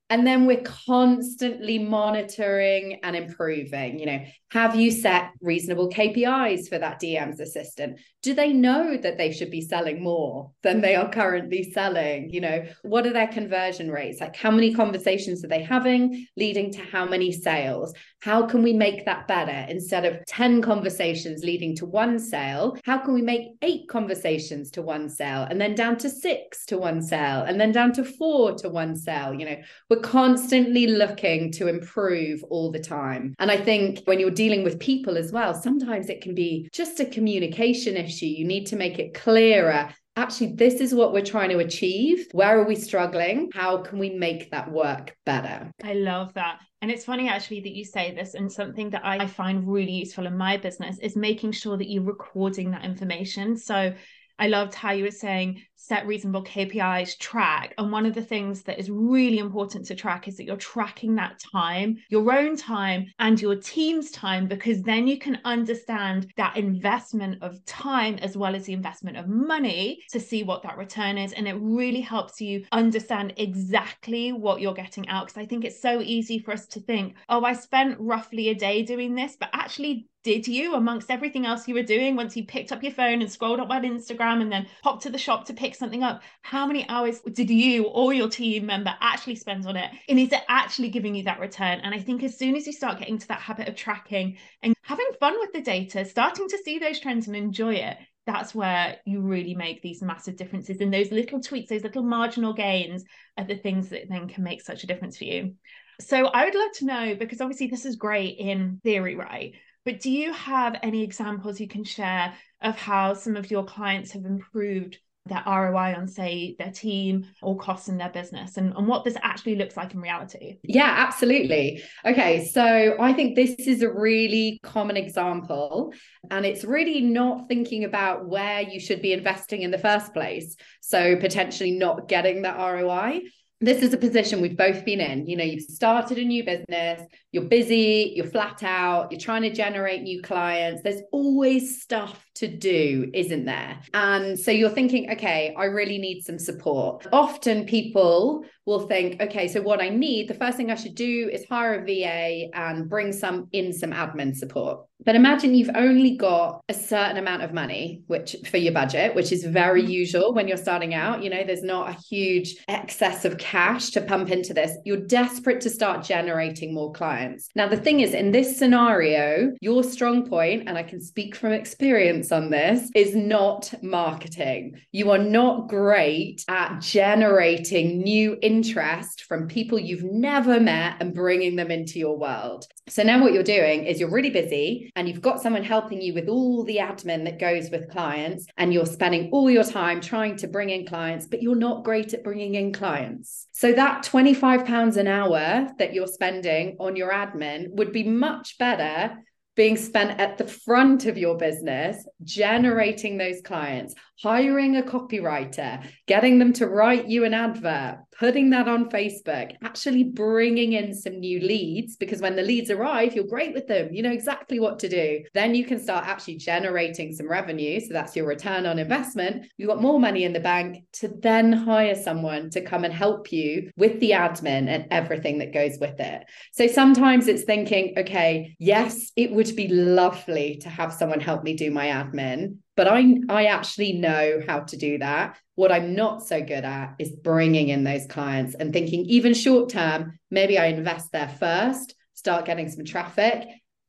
And 0.10 0.26
then 0.26 0.46
we're 0.46 0.64
constantly 0.64 1.80
monitoring 1.80 3.00
and 3.04 3.16
improving. 3.16 4.00
You 4.00 4.06
know, 4.06 4.26
have 4.52 4.76
you 4.76 4.92
set 4.92 5.32
reasonable 5.42 5.90
KPIs 5.90 6.70
for 6.70 6.78
that 6.78 7.02
DM's 7.02 7.40
assistant? 7.40 8.00
Do 8.24 8.34
they 8.34 8.54
know 8.54 8.98
that 8.98 9.18
they 9.18 9.32
should 9.32 9.52
be 9.52 9.62
selling 9.62 10.02
more 10.02 10.52
than 10.64 10.82
they 10.82 10.96
are 10.96 11.10
currently 11.10 11.72
selling? 11.72 12.30
You 12.30 12.42
know, 12.42 12.66
what 12.84 13.06
are 13.06 13.14
their 13.14 13.28
conversion 13.28 13.92
rates? 13.92 14.22
Like, 14.22 14.36
how 14.36 14.52
many 14.52 14.74
conversations 14.74 15.44
are 15.44 15.50
they 15.50 15.64
having 15.64 16.28
leading 16.38 16.72
to 16.74 16.82
how 16.82 17.06
many 17.06 17.32
sales? 17.32 17.94
How 18.22 18.46
can 18.46 18.64
we 18.64 18.74
make 18.74 19.06
that 19.06 19.28
better? 19.28 19.66
Instead 19.70 20.06
of 20.06 20.26
10 20.28 20.62
conversations 20.62 21.44
leading 21.44 21.76
to 21.78 21.86
one 21.86 22.18
sale, 22.18 22.78
how 22.86 22.98
can 22.98 23.14
we 23.14 23.22
make 23.22 23.50
eight 23.62 23.88
conversations 23.90 24.72
to 24.72 24.82
one 24.82 25.10
sale 25.10 25.46
and 25.50 25.60
then 25.60 25.76
down 25.76 25.98
to 25.98 26.10
six 26.10 26.66
to 26.68 26.78
one 26.78 27.02
sale 27.02 27.44
and 27.44 27.60
then 27.60 27.72
down 27.72 27.92
to 27.94 28.04
four 28.04 28.54
to 28.56 28.70
one 28.70 28.96
sale? 28.96 29.34
You 29.34 29.46
know, 29.46 29.58
we're 29.90 30.00
constantly 30.00 30.88
looking 30.88 31.52
to 31.54 31.68
improve 31.68 32.44
all 32.50 32.72
the 32.72 32.80
time. 32.80 33.36
And 33.40 33.52
I 33.52 33.58
think 33.58 34.02
when 34.06 34.20
you're 34.20 34.37
dealing 34.38 34.64
with 34.64 34.80
people 34.80 35.18
as 35.18 35.32
well, 35.32 35.54
sometimes 35.54 36.10
it 36.10 36.22
can 36.22 36.34
be 36.34 36.70
just 36.72 37.00
a 37.00 37.06
communication 37.06 37.98
issue. 37.98 38.26
You 38.28 38.46
need 38.46 38.68
to 38.68 38.76
make 38.76 39.00
it 39.00 39.14
clearer 39.14 39.90
actually, 40.18 40.54
this 40.54 40.82
is 40.82 40.96
what 40.96 41.14
we're 41.14 41.24
trying 41.24 41.50
to 41.50 41.60
achieve. 41.60 42.28
Where 42.32 42.60
are 42.60 42.68
we 42.68 42.76
struggling? 42.76 43.50
How 43.54 43.78
can 43.84 44.00
we 44.00 44.10
make 44.10 44.50
that 44.50 44.70
work 44.70 45.16
better? 45.26 45.72
I 45.84 45.94
love 45.94 46.34
that. 46.34 46.60
And 46.82 46.92
it's 46.92 47.06
funny 47.06 47.30
actually 47.30 47.62
that 47.62 47.76
you 47.76 47.86
say 47.86 48.14
this, 48.14 48.34
and 48.34 48.52
something 48.52 48.90
that 48.90 49.06
I 49.06 49.28
find 49.28 49.68
really 49.68 49.92
useful 49.92 50.26
in 50.26 50.36
my 50.36 50.58
business 50.58 50.98
is 51.00 51.16
making 51.16 51.52
sure 51.52 51.78
that 51.78 51.90
you're 51.90 52.04
recording 52.04 52.72
that 52.72 52.84
information. 52.84 53.58
So 53.58 53.94
I 54.40 54.48
loved 54.48 54.74
how 54.76 54.92
you 54.92 55.04
were 55.04 55.12
saying 55.12 55.62
set 55.78 56.06
reasonable 56.06 56.44
KPIs, 56.44 57.18
track. 57.20 57.74
And 57.78 57.92
one 57.92 58.06
of 58.06 58.16
the 58.16 58.22
things 58.22 58.64
that 58.64 58.80
is 58.80 58.90
really 58.90 59.38
important 59.38 59.86
to 59.86 59.96
track 59.96 60.28
is 60.28 60.36
that 60.36 60.44
you're 60.44 60.58
tracking 60.58 61.16
that 61.16 61.40
time, 61.40 61.98
your 62.10 62.34
own 62.34 62.58
time 62.58 63.06
and 63.20 63.40
your 63.40 63.56
team's 63.56 64.12
time, 64.12 64.48
because 64.48 64.82
then 64.82 65.08
you 65.08 65.18
can 65.18 65.40
understand 65.46 66.34
that 66.36 66.58
investment 66.58 67.42
of 67.42 67.64
time 67.66 68.16
as 68.16 68.36
well 68.36 68.56
as 68.56 68.66
the 68.66 68.74
investment 68.74 69.18
of 69.18 69.28
money 69.28 70.04
to 70.12 70.20
see 70.20 70.44
what 70.44 70.64
that 70.64 70.78
return 70.78 71.18
is. 71.18 71.32
And 71.34 71.48
it 71.48 71.56
really 71.62 72.02
helps 72.02 72.42
you 72.42 72.66
understand 72.72 73.34
exactly 73.38 74.34
what 74.34 74.60
you're 74.60 74.74
getting 74.74 75.08
out. 75.08 75.28
Because 75.28 75.42
I 75.42 75.46
think 75.46 75.64
it's 75.64 75.82
so 75.82 76.02
easy 76.02 76.40
for 76.40 76.52
us 76.52 76.66
to 76.68 76.80
think, 76.80 77.16
oh, 77.30 77.44
I 77.44 77.54
spent 77.54 78.00
roughly 78.00 78.50
a 78.50 78.56
day 78.56 78.82
doing 78.82 79.16
this, 79.16 79.38
but 79.40 79.50
actually 79.54 80.08
did 80.28 80.46
you 80.46 80.76
amongst 80.76 81.10
everything 81.10 81.46
else 81.46 81.70
you 81.70 81.74
were 81.74 81.82
doing 81.82 82.18
once 82.18 82.36
you 82.36 82.44
picked 82.44 82.74
up 82.74 82.84
your 82.84 82.92
phone 82.92 83.22
and 83.22 83.32
scrolled 83.32 83.62
up 83.62 83.70
on 83.70 83.84
Instagram 83.84 84.42
and 84.42 84.52
then 84.52 84.68
popped 84.84 85.04
to 85.04 85.10
the 85.10 85.18
shop 85.18 85.46
to 85.46 85.54
pick 85.54 85.67
something 85.76 86.04
up? 86.04 86.22
How 86.42 86.66
many 86.66 86.88
hours 86.90 87.20
did 87.22 87.50
you 87.50 87.86
or 87.86 88.14
your 88.14 88.30
team 88.30 88.66
member 88.66 88.94
actually 89.02 89.36
spend 89.36 89.66
on 89.66 89.76
it? 89.76 89.92
And 90.10 90.20
is 90.20 90.32
it 90.32 90.42
actually 90.48 90.90
giving 90.90 91.16
you 91.16 91.24
that 91.24 91.40
return? 91.40 91.80
And 91.80 91.94
I 91.94 92.00
think 92.00 92.24
as 92.24 92.38
soon 92.38 92.56
as 92.56 92.68
you 92.68 92.74
start 92.74 93.00
getting 93.00 93.18
to 93.18 93.28
that 93.30 93.40
habit 93.40 93.68
of 93.68 93.76
tracking 93.76 94.38
and 94.62 94.76
having 94.84 95.08
fun 95.20 95.36
with 95.40 95.54
the 95.54 95.62
data, 95.62 96.06
starting 96.06 96.48
to 96.48 96.58
see 96.64 96.80
those 96.80 97.00
trends 97.00 97.28
and 97.28 97.36
enjoy 97.36 97.76
it, 97.76 97.98
that's 98.26 98.54
where 98.54 98.98
you 99.06 99.22
really 99.22 99.56
make 99.56 99.82
these 99.82 100.02
massive 100.02 100.36
differences. 100.36 100.82
And 100.82 100.94
those 100.94 101.12
little 101.12 101.40
tweaks, 101.40 101.70
those 101.70 101.84
little 101.84 102.04
marginal 102.04 102.54
gains 102.54 103.06
are 103.38 103.46
the 103.46 103.56
things 103.56 103.90
that 103.90 104.10
then 104.10 104.28
can 104.28 104.44
make 104.44 104.62
such 104.62 104.84
a 104.84 104.88
difference 104.88 105.18
for 105.18 105.24
you. 105.24 105.56
So 106.02 106.28
I 106.28 106.46
would 106.46 106.54
love 106.54 106.72
to 106.76 106.86
know 106.86 107.16
because 107.16 107.42
obviously 107.42 107.68
this 107.68 107.86
is 107.86 107.96
great 107.96 108.38
in 108.38 108.80
theory, 108.84 109.16
right? 109.16 109.54
But 109.86 110.02
do 110.02 110.12
you 110.12 110.34
have 110.34 110.78
any 110.84 111.04
examples 111.04 111.62
you 111.62 111.68
can 111.70 111.86
share 111.86 112.34
of 112.62 112.76
how 112.76 113.14
some 113.14 113.38
of 113.38 113.50
your 113.50 113.64
clients 113.64 114.12
have 114.12 114.26
improved 114.26 114.98
their 115.28 115.44
ROI 115.46 115.96
on, 115.96 116.08
say, 116.08 116.56
their 116.58 116.72
team 116.72 117.26
or 117.42 117.58
costs 117.58 117.90
in 117.90 117.98
their 117.98 118.10
business 118.10 118.58
and, 118.58 118.74
and 118.76 118.88
what 118.88 119.04
this 119.04 119.16
actually 119.22 119.56
looks 119.56 119.78
like 119.78 119.94
in 119.94 120.02
reality? 120.02 120.58
Yeah, 120.64 120.94
absolutely. 120.98 121.84
Okay, 122.06 122.46
so 122.46 122.96
I 123.00 123.14
think 123.14 123.36
this 123.36 123.56
is 123.60 123.82
a 123.82 123.92
really 123.92 124.60
common 124.64 124.98
example, 124.98 125.94
and 126.32 126.46
it's 126.46 126.64
really 126.64 127.02
not 127.02 127.48
thinking 127.48 127.84
about 127.84 128.28
where 128.28 128.62
you 128.62 128.80
should 128.80 129.02
be 129.02 129.14
investing 129.14 129.62
in 129.62 129.72
the 129.72 129.78
first 129.78 130.14
place. 130.14 130.56
So 130.82 131.16
potentially 131.18 131.72
not 131.72 132.08
getting 132.08 132.44
that 132.44 132.58
ROI 132.58 133.22
this 133.60 133.82
is 133.82 133.94
a 133.94 133.98
position 133.98 134.42
we've 134.42 134.58
both 134.58 134.86
been 134.86 135.00
in. 135.00 135.26
You 135.26 135.36
know, 135.36 135.44
you've 135.44 135.64
started 135.64 136.20
a 136.20 136.24
new 136.24 136.44
business, 136.44 137.02
you're 137.32 137.46
busy, 137.46 138.14
you're 138.16 138.30
flat 138.30 138.62
out, 138.62 139.12
you're 139.12 139.20
trying 139.20 139.42
to 139.44 139.52
generate 139.52 140.04
new 140.04 140.22
clients. 140.22 140.84
There's 140.84 141.02
always 141.12 141.82
stuff 141.82 142.24
to 142.38 142.48
do, 142.48 143.10
isn't 143.14 143.46
there? 143.46 143.80
And 143.94 144.40
so 144.40 144.52
you're 144.52 144.70
thinking, 144.70 145.12
okay, 145.12 145.54
I 145.58 145.66
really 145.66 145.98
need 145.98 146.22
some 146.22 146.40
support. 146.40 147.08
Often 147.12 147.66
people 147.66 148.46
will 148.66 148.88
think, 148.88 149.22
okay, 149.22 149.48
so 149.48 149.62
what 149.62 149.82
I 149.82 149.90
need, 149.90 150.28
the 150.28 150.34
first 150.34 150.58
thing 150.58 150.70
I 150.70 150.76
should 150.76 150.96
do 150.96 151.30
is 151.32 151.46
hire 151.50 151.76
a 151.76 151.86
VA 151.86 152.50
and 152.54 152.90
bring 152.90 153.14
some 153.14 153.48
in 153.54 153.72
some 153.72 153.92
admin 153.92 154.36
support. 154.36 154.82
But 155.06 155.16
imagine 155.16 155.56
you've 155.56 155.70
only 155.76 156.18
got 156.18 156.62
a 156.68 156.74
certain 156.74 157.18
amount 157.18 157.44
of 157.44 157.54
money, 157.54 158.02
which 158.08 158.36
for 158.50 158.58
your 158.58 158.74
budget, 158.74 159.16
which 159.16 159.32
is 159.32 159.46
very 159.46 159.84
mm-hmm. 159.84 159.92
usual 159.92 160.34
when 160.34 160.48
you're 160.48 160.58
starting 160.58 160.94
out. 160.96 161.24
You 161.24 161.30
know, 161.30 161.44
there's 161.46 161.64
not 161.64 161.90
a 161.90 161.94
huge 161.94 162.56
excess 162.68 163.24
of 163.24 163.38
cash 163.38 163.92
to 163.92 164.02
pump 164.02 164.32
into 164.32 164.54
this. 164.54 164.76
You're 164.86 165.06
desperate 165.06 165.62
to 165.62 165.70
start 165.70 166.04
generating 166.04 166.74
more 166.74 166.92
clients. 166.92 167.50
Now, 167.56 167.70
the 167.70 167.78
thing 167.78 168.02
is, 168.02 168.14
in 168.14 168.32
this 168.32 168.58
scenario, 168.58 169.54
your 169.62 169.84
strong 169.84 170.28
point, 170.28 170.68
and 170.68 170.78
I 170.78 170.84
can 170.84 171.00
speak 171.00 171.36
from 171.36 171.54
experience 171.54 172.27
on 172.32 172.50
this 172.50 172.90
is 172.96 173.16
not 173.16 173.74
marketing. 173.82 174.80
You 174.92 175.12
are 175.12 175.18
not 175.18 175.68
great 175.68 176.44
at 176.48 176.80
generating 176.82 178.02
new 178.02 178.38
interest 178.42 179.24
from 179.24 179.48
people 179.48 179.80
you've 179.80 180.04
never 180.04 180.60
met 180.60 180.98
and 181.00 181.14
bringing 181.14 181.56
them 181.56 181.72
into 181.72 182.00
your 182.00 182.18
world. 182.18 182.66
So 182.90 183.04
now 183.04 183.22
what 183.22 183.34
you're 183.34 183.44
doing 183.44 183.86
is 183.86 184.00
you're 184.00 184.12
really 184.12 184.30
busy 184.30 184.92
and 184.96 185.08
you've 185.08 185.22
got 185.22 185.42
someone 185.42 185.64
helping 185.64 186.02
you 186.02 186.14
with 186.14 186.30
all 186.30 186.64
the 186.64 186.78
admin 186.78 187.26
that 187.26 187.40
goes 187.40 187.70
with 187.70 187.90
clients 187.90 188.46
and 188.58 188.74
you're 188.74 188.86
spending 188.86 189.30
all 189.32 189.50
your 189.50 189.64
time 189.64 190.00
trying 190.00 190.38
to 190.38 190.48
bring 190.48 190.70
in 190.70 190.86
clients, 190.86 191.26
but 191.26 191.42
you're 191.42 191.56
not 191.56 191.84
great 191.84 192.14
at 192.14 192.24
bringing 192.24 192.56
in 192.56 192.72
clients. 192.72 193.48
So 193.52 193.74
that 193.74 194.04
25 194.04 194.66
pounds 194.66 194.98
an 194.98 195.08
hour 195.08 195.68
that 195.80 195.94
you're 195.94 196.08
spending 196.08 196.78
on 196.80 196.96
your 196.96 197.12
admin 197.12 197.72
would 197.72 197.92
be 197.92 198.04
much 198.04 198.58
better 198.58 199.18
being 199.58 199.76
spent 199.76 200.20
at 200.22 200.38
the 200.38 200.48
front 200.48 201.06
of 201.08 201.18
your 201.18 201.36
business, 201.36 202.08
generating 202.24 203.18
those 203.18 203.42
clients, 203.42 203.94
hiring 204.22 204.78
a 204.78 204.82
copywriter, 204.82 205.86
getting 206.08 206.40
them 206.40 206.54
to 206.54 206.68
write 206.68 207.08
you 207.08 207.26
an 207.26 207.34
advert, 207.34 207.98
putting 208.20 208.50
that 208.50 208.68
on 208.68 208.90
Facebook, 208.90 209.56
actually 209.64 210.04
bringing 210.04 210.74
in 210.74 210.94
some 210.94 211.20
new 211.20 211.40
leads. 211.40 211.96
Because 211.98 212.20
when 212.22 212.36
the 212.36 212.42
leads 212.42 212.72
arrive, 212.72 213.14
you're 213.14 213.26
great 213.26 213.54
with 213.54 213.68
them. 213.68 213.90
You 213.92 214.02
know 214.02 214.12
exactly 214.12 214.60
what 214.60 214.80
to 214.80 214.90
do. 214.90 215.24
Then 215.34 215.54
you 215.54 215.66
can 215.66 215.80
start 215.80 216.08
actually 216.08 216.38
generating 216.38 217.14
some 217.14 217.30
revenue. 217.30 217.80
So 217.80 217.94
that's 217.94 218.16
your 218.16 218.26
return 218.26 218.66
on 218.66 218.80
investment. 218.80 219.46
You've 219.58 219.70
got 219.70 219.82
more 219.82 220.00
money 220.00 220.24
in 220.24 220.34
the 220.34 220.40
bank 220.40 220.84
to 220.94 221.10
then 221.10 221.52
hire 221.52 221.96
someone 221.96 222.50
to 222.52 222.62
come 222.62 222.84
and 222.84 222.94
help 222.94 223.32
you 223.32 223.70
with 223.78 224.00
the 224.00 224.12
admin 224.12 224.68
and 224.68 224.88
everything 224.90 225.40
that 225.40 225.54
goes 225.54 225.78
with 225.80 226.00
it. 226.00 226.24
So 226.54 226.68
sometimes 226.68 227.28
it's 227.28 227.44
thinking, 227.44 227.94
okay, 227.98 228.56
yes, 228.60 229.12
it 229.16 229.32
would 229.32 229.47
be 229.56 229.68
lovely 229.68 230.58
to 230.58 230.70
have 230.70 230.94
someone 230.94 231.20
help 231.20 231.44
me 231.44 231.54
do 231.56 231.72
my 231.72 231.88
admin 231.88 232.58
but 232.78 232.88
I 232.88 233.16
I 233.28 233.46
actually 233.48 233.94
know 233.94 234.40
how 234.48 234.60
to 234.60 234.78
do 234.78 235.00
that. 235.00 235.38
What 235.56 235.72
I'm 235.72 235.96
not 235.96 236.26
so 236.26 236.42
good 236.42 236.64
at 236.64 236.94
is 237.00 237.10
bringing 237.10 237.70
in 237.70 237.84
those 237.84 238.06
clients 238.06 238.56
and 238.56 238.72
thinking 238.72 239.04
even 239.06 239.34
short 239.34 239.70
term, 239.70 240.20
maybe 240.32 240.58
I 240.58 240.68
invest 240.68 241.12
there 241.12 241.28
first, 241.28 241.96
start 242.14 242.46
getting 242.46 242.70
some 242.70 242.86
traffic, 242.86 243.48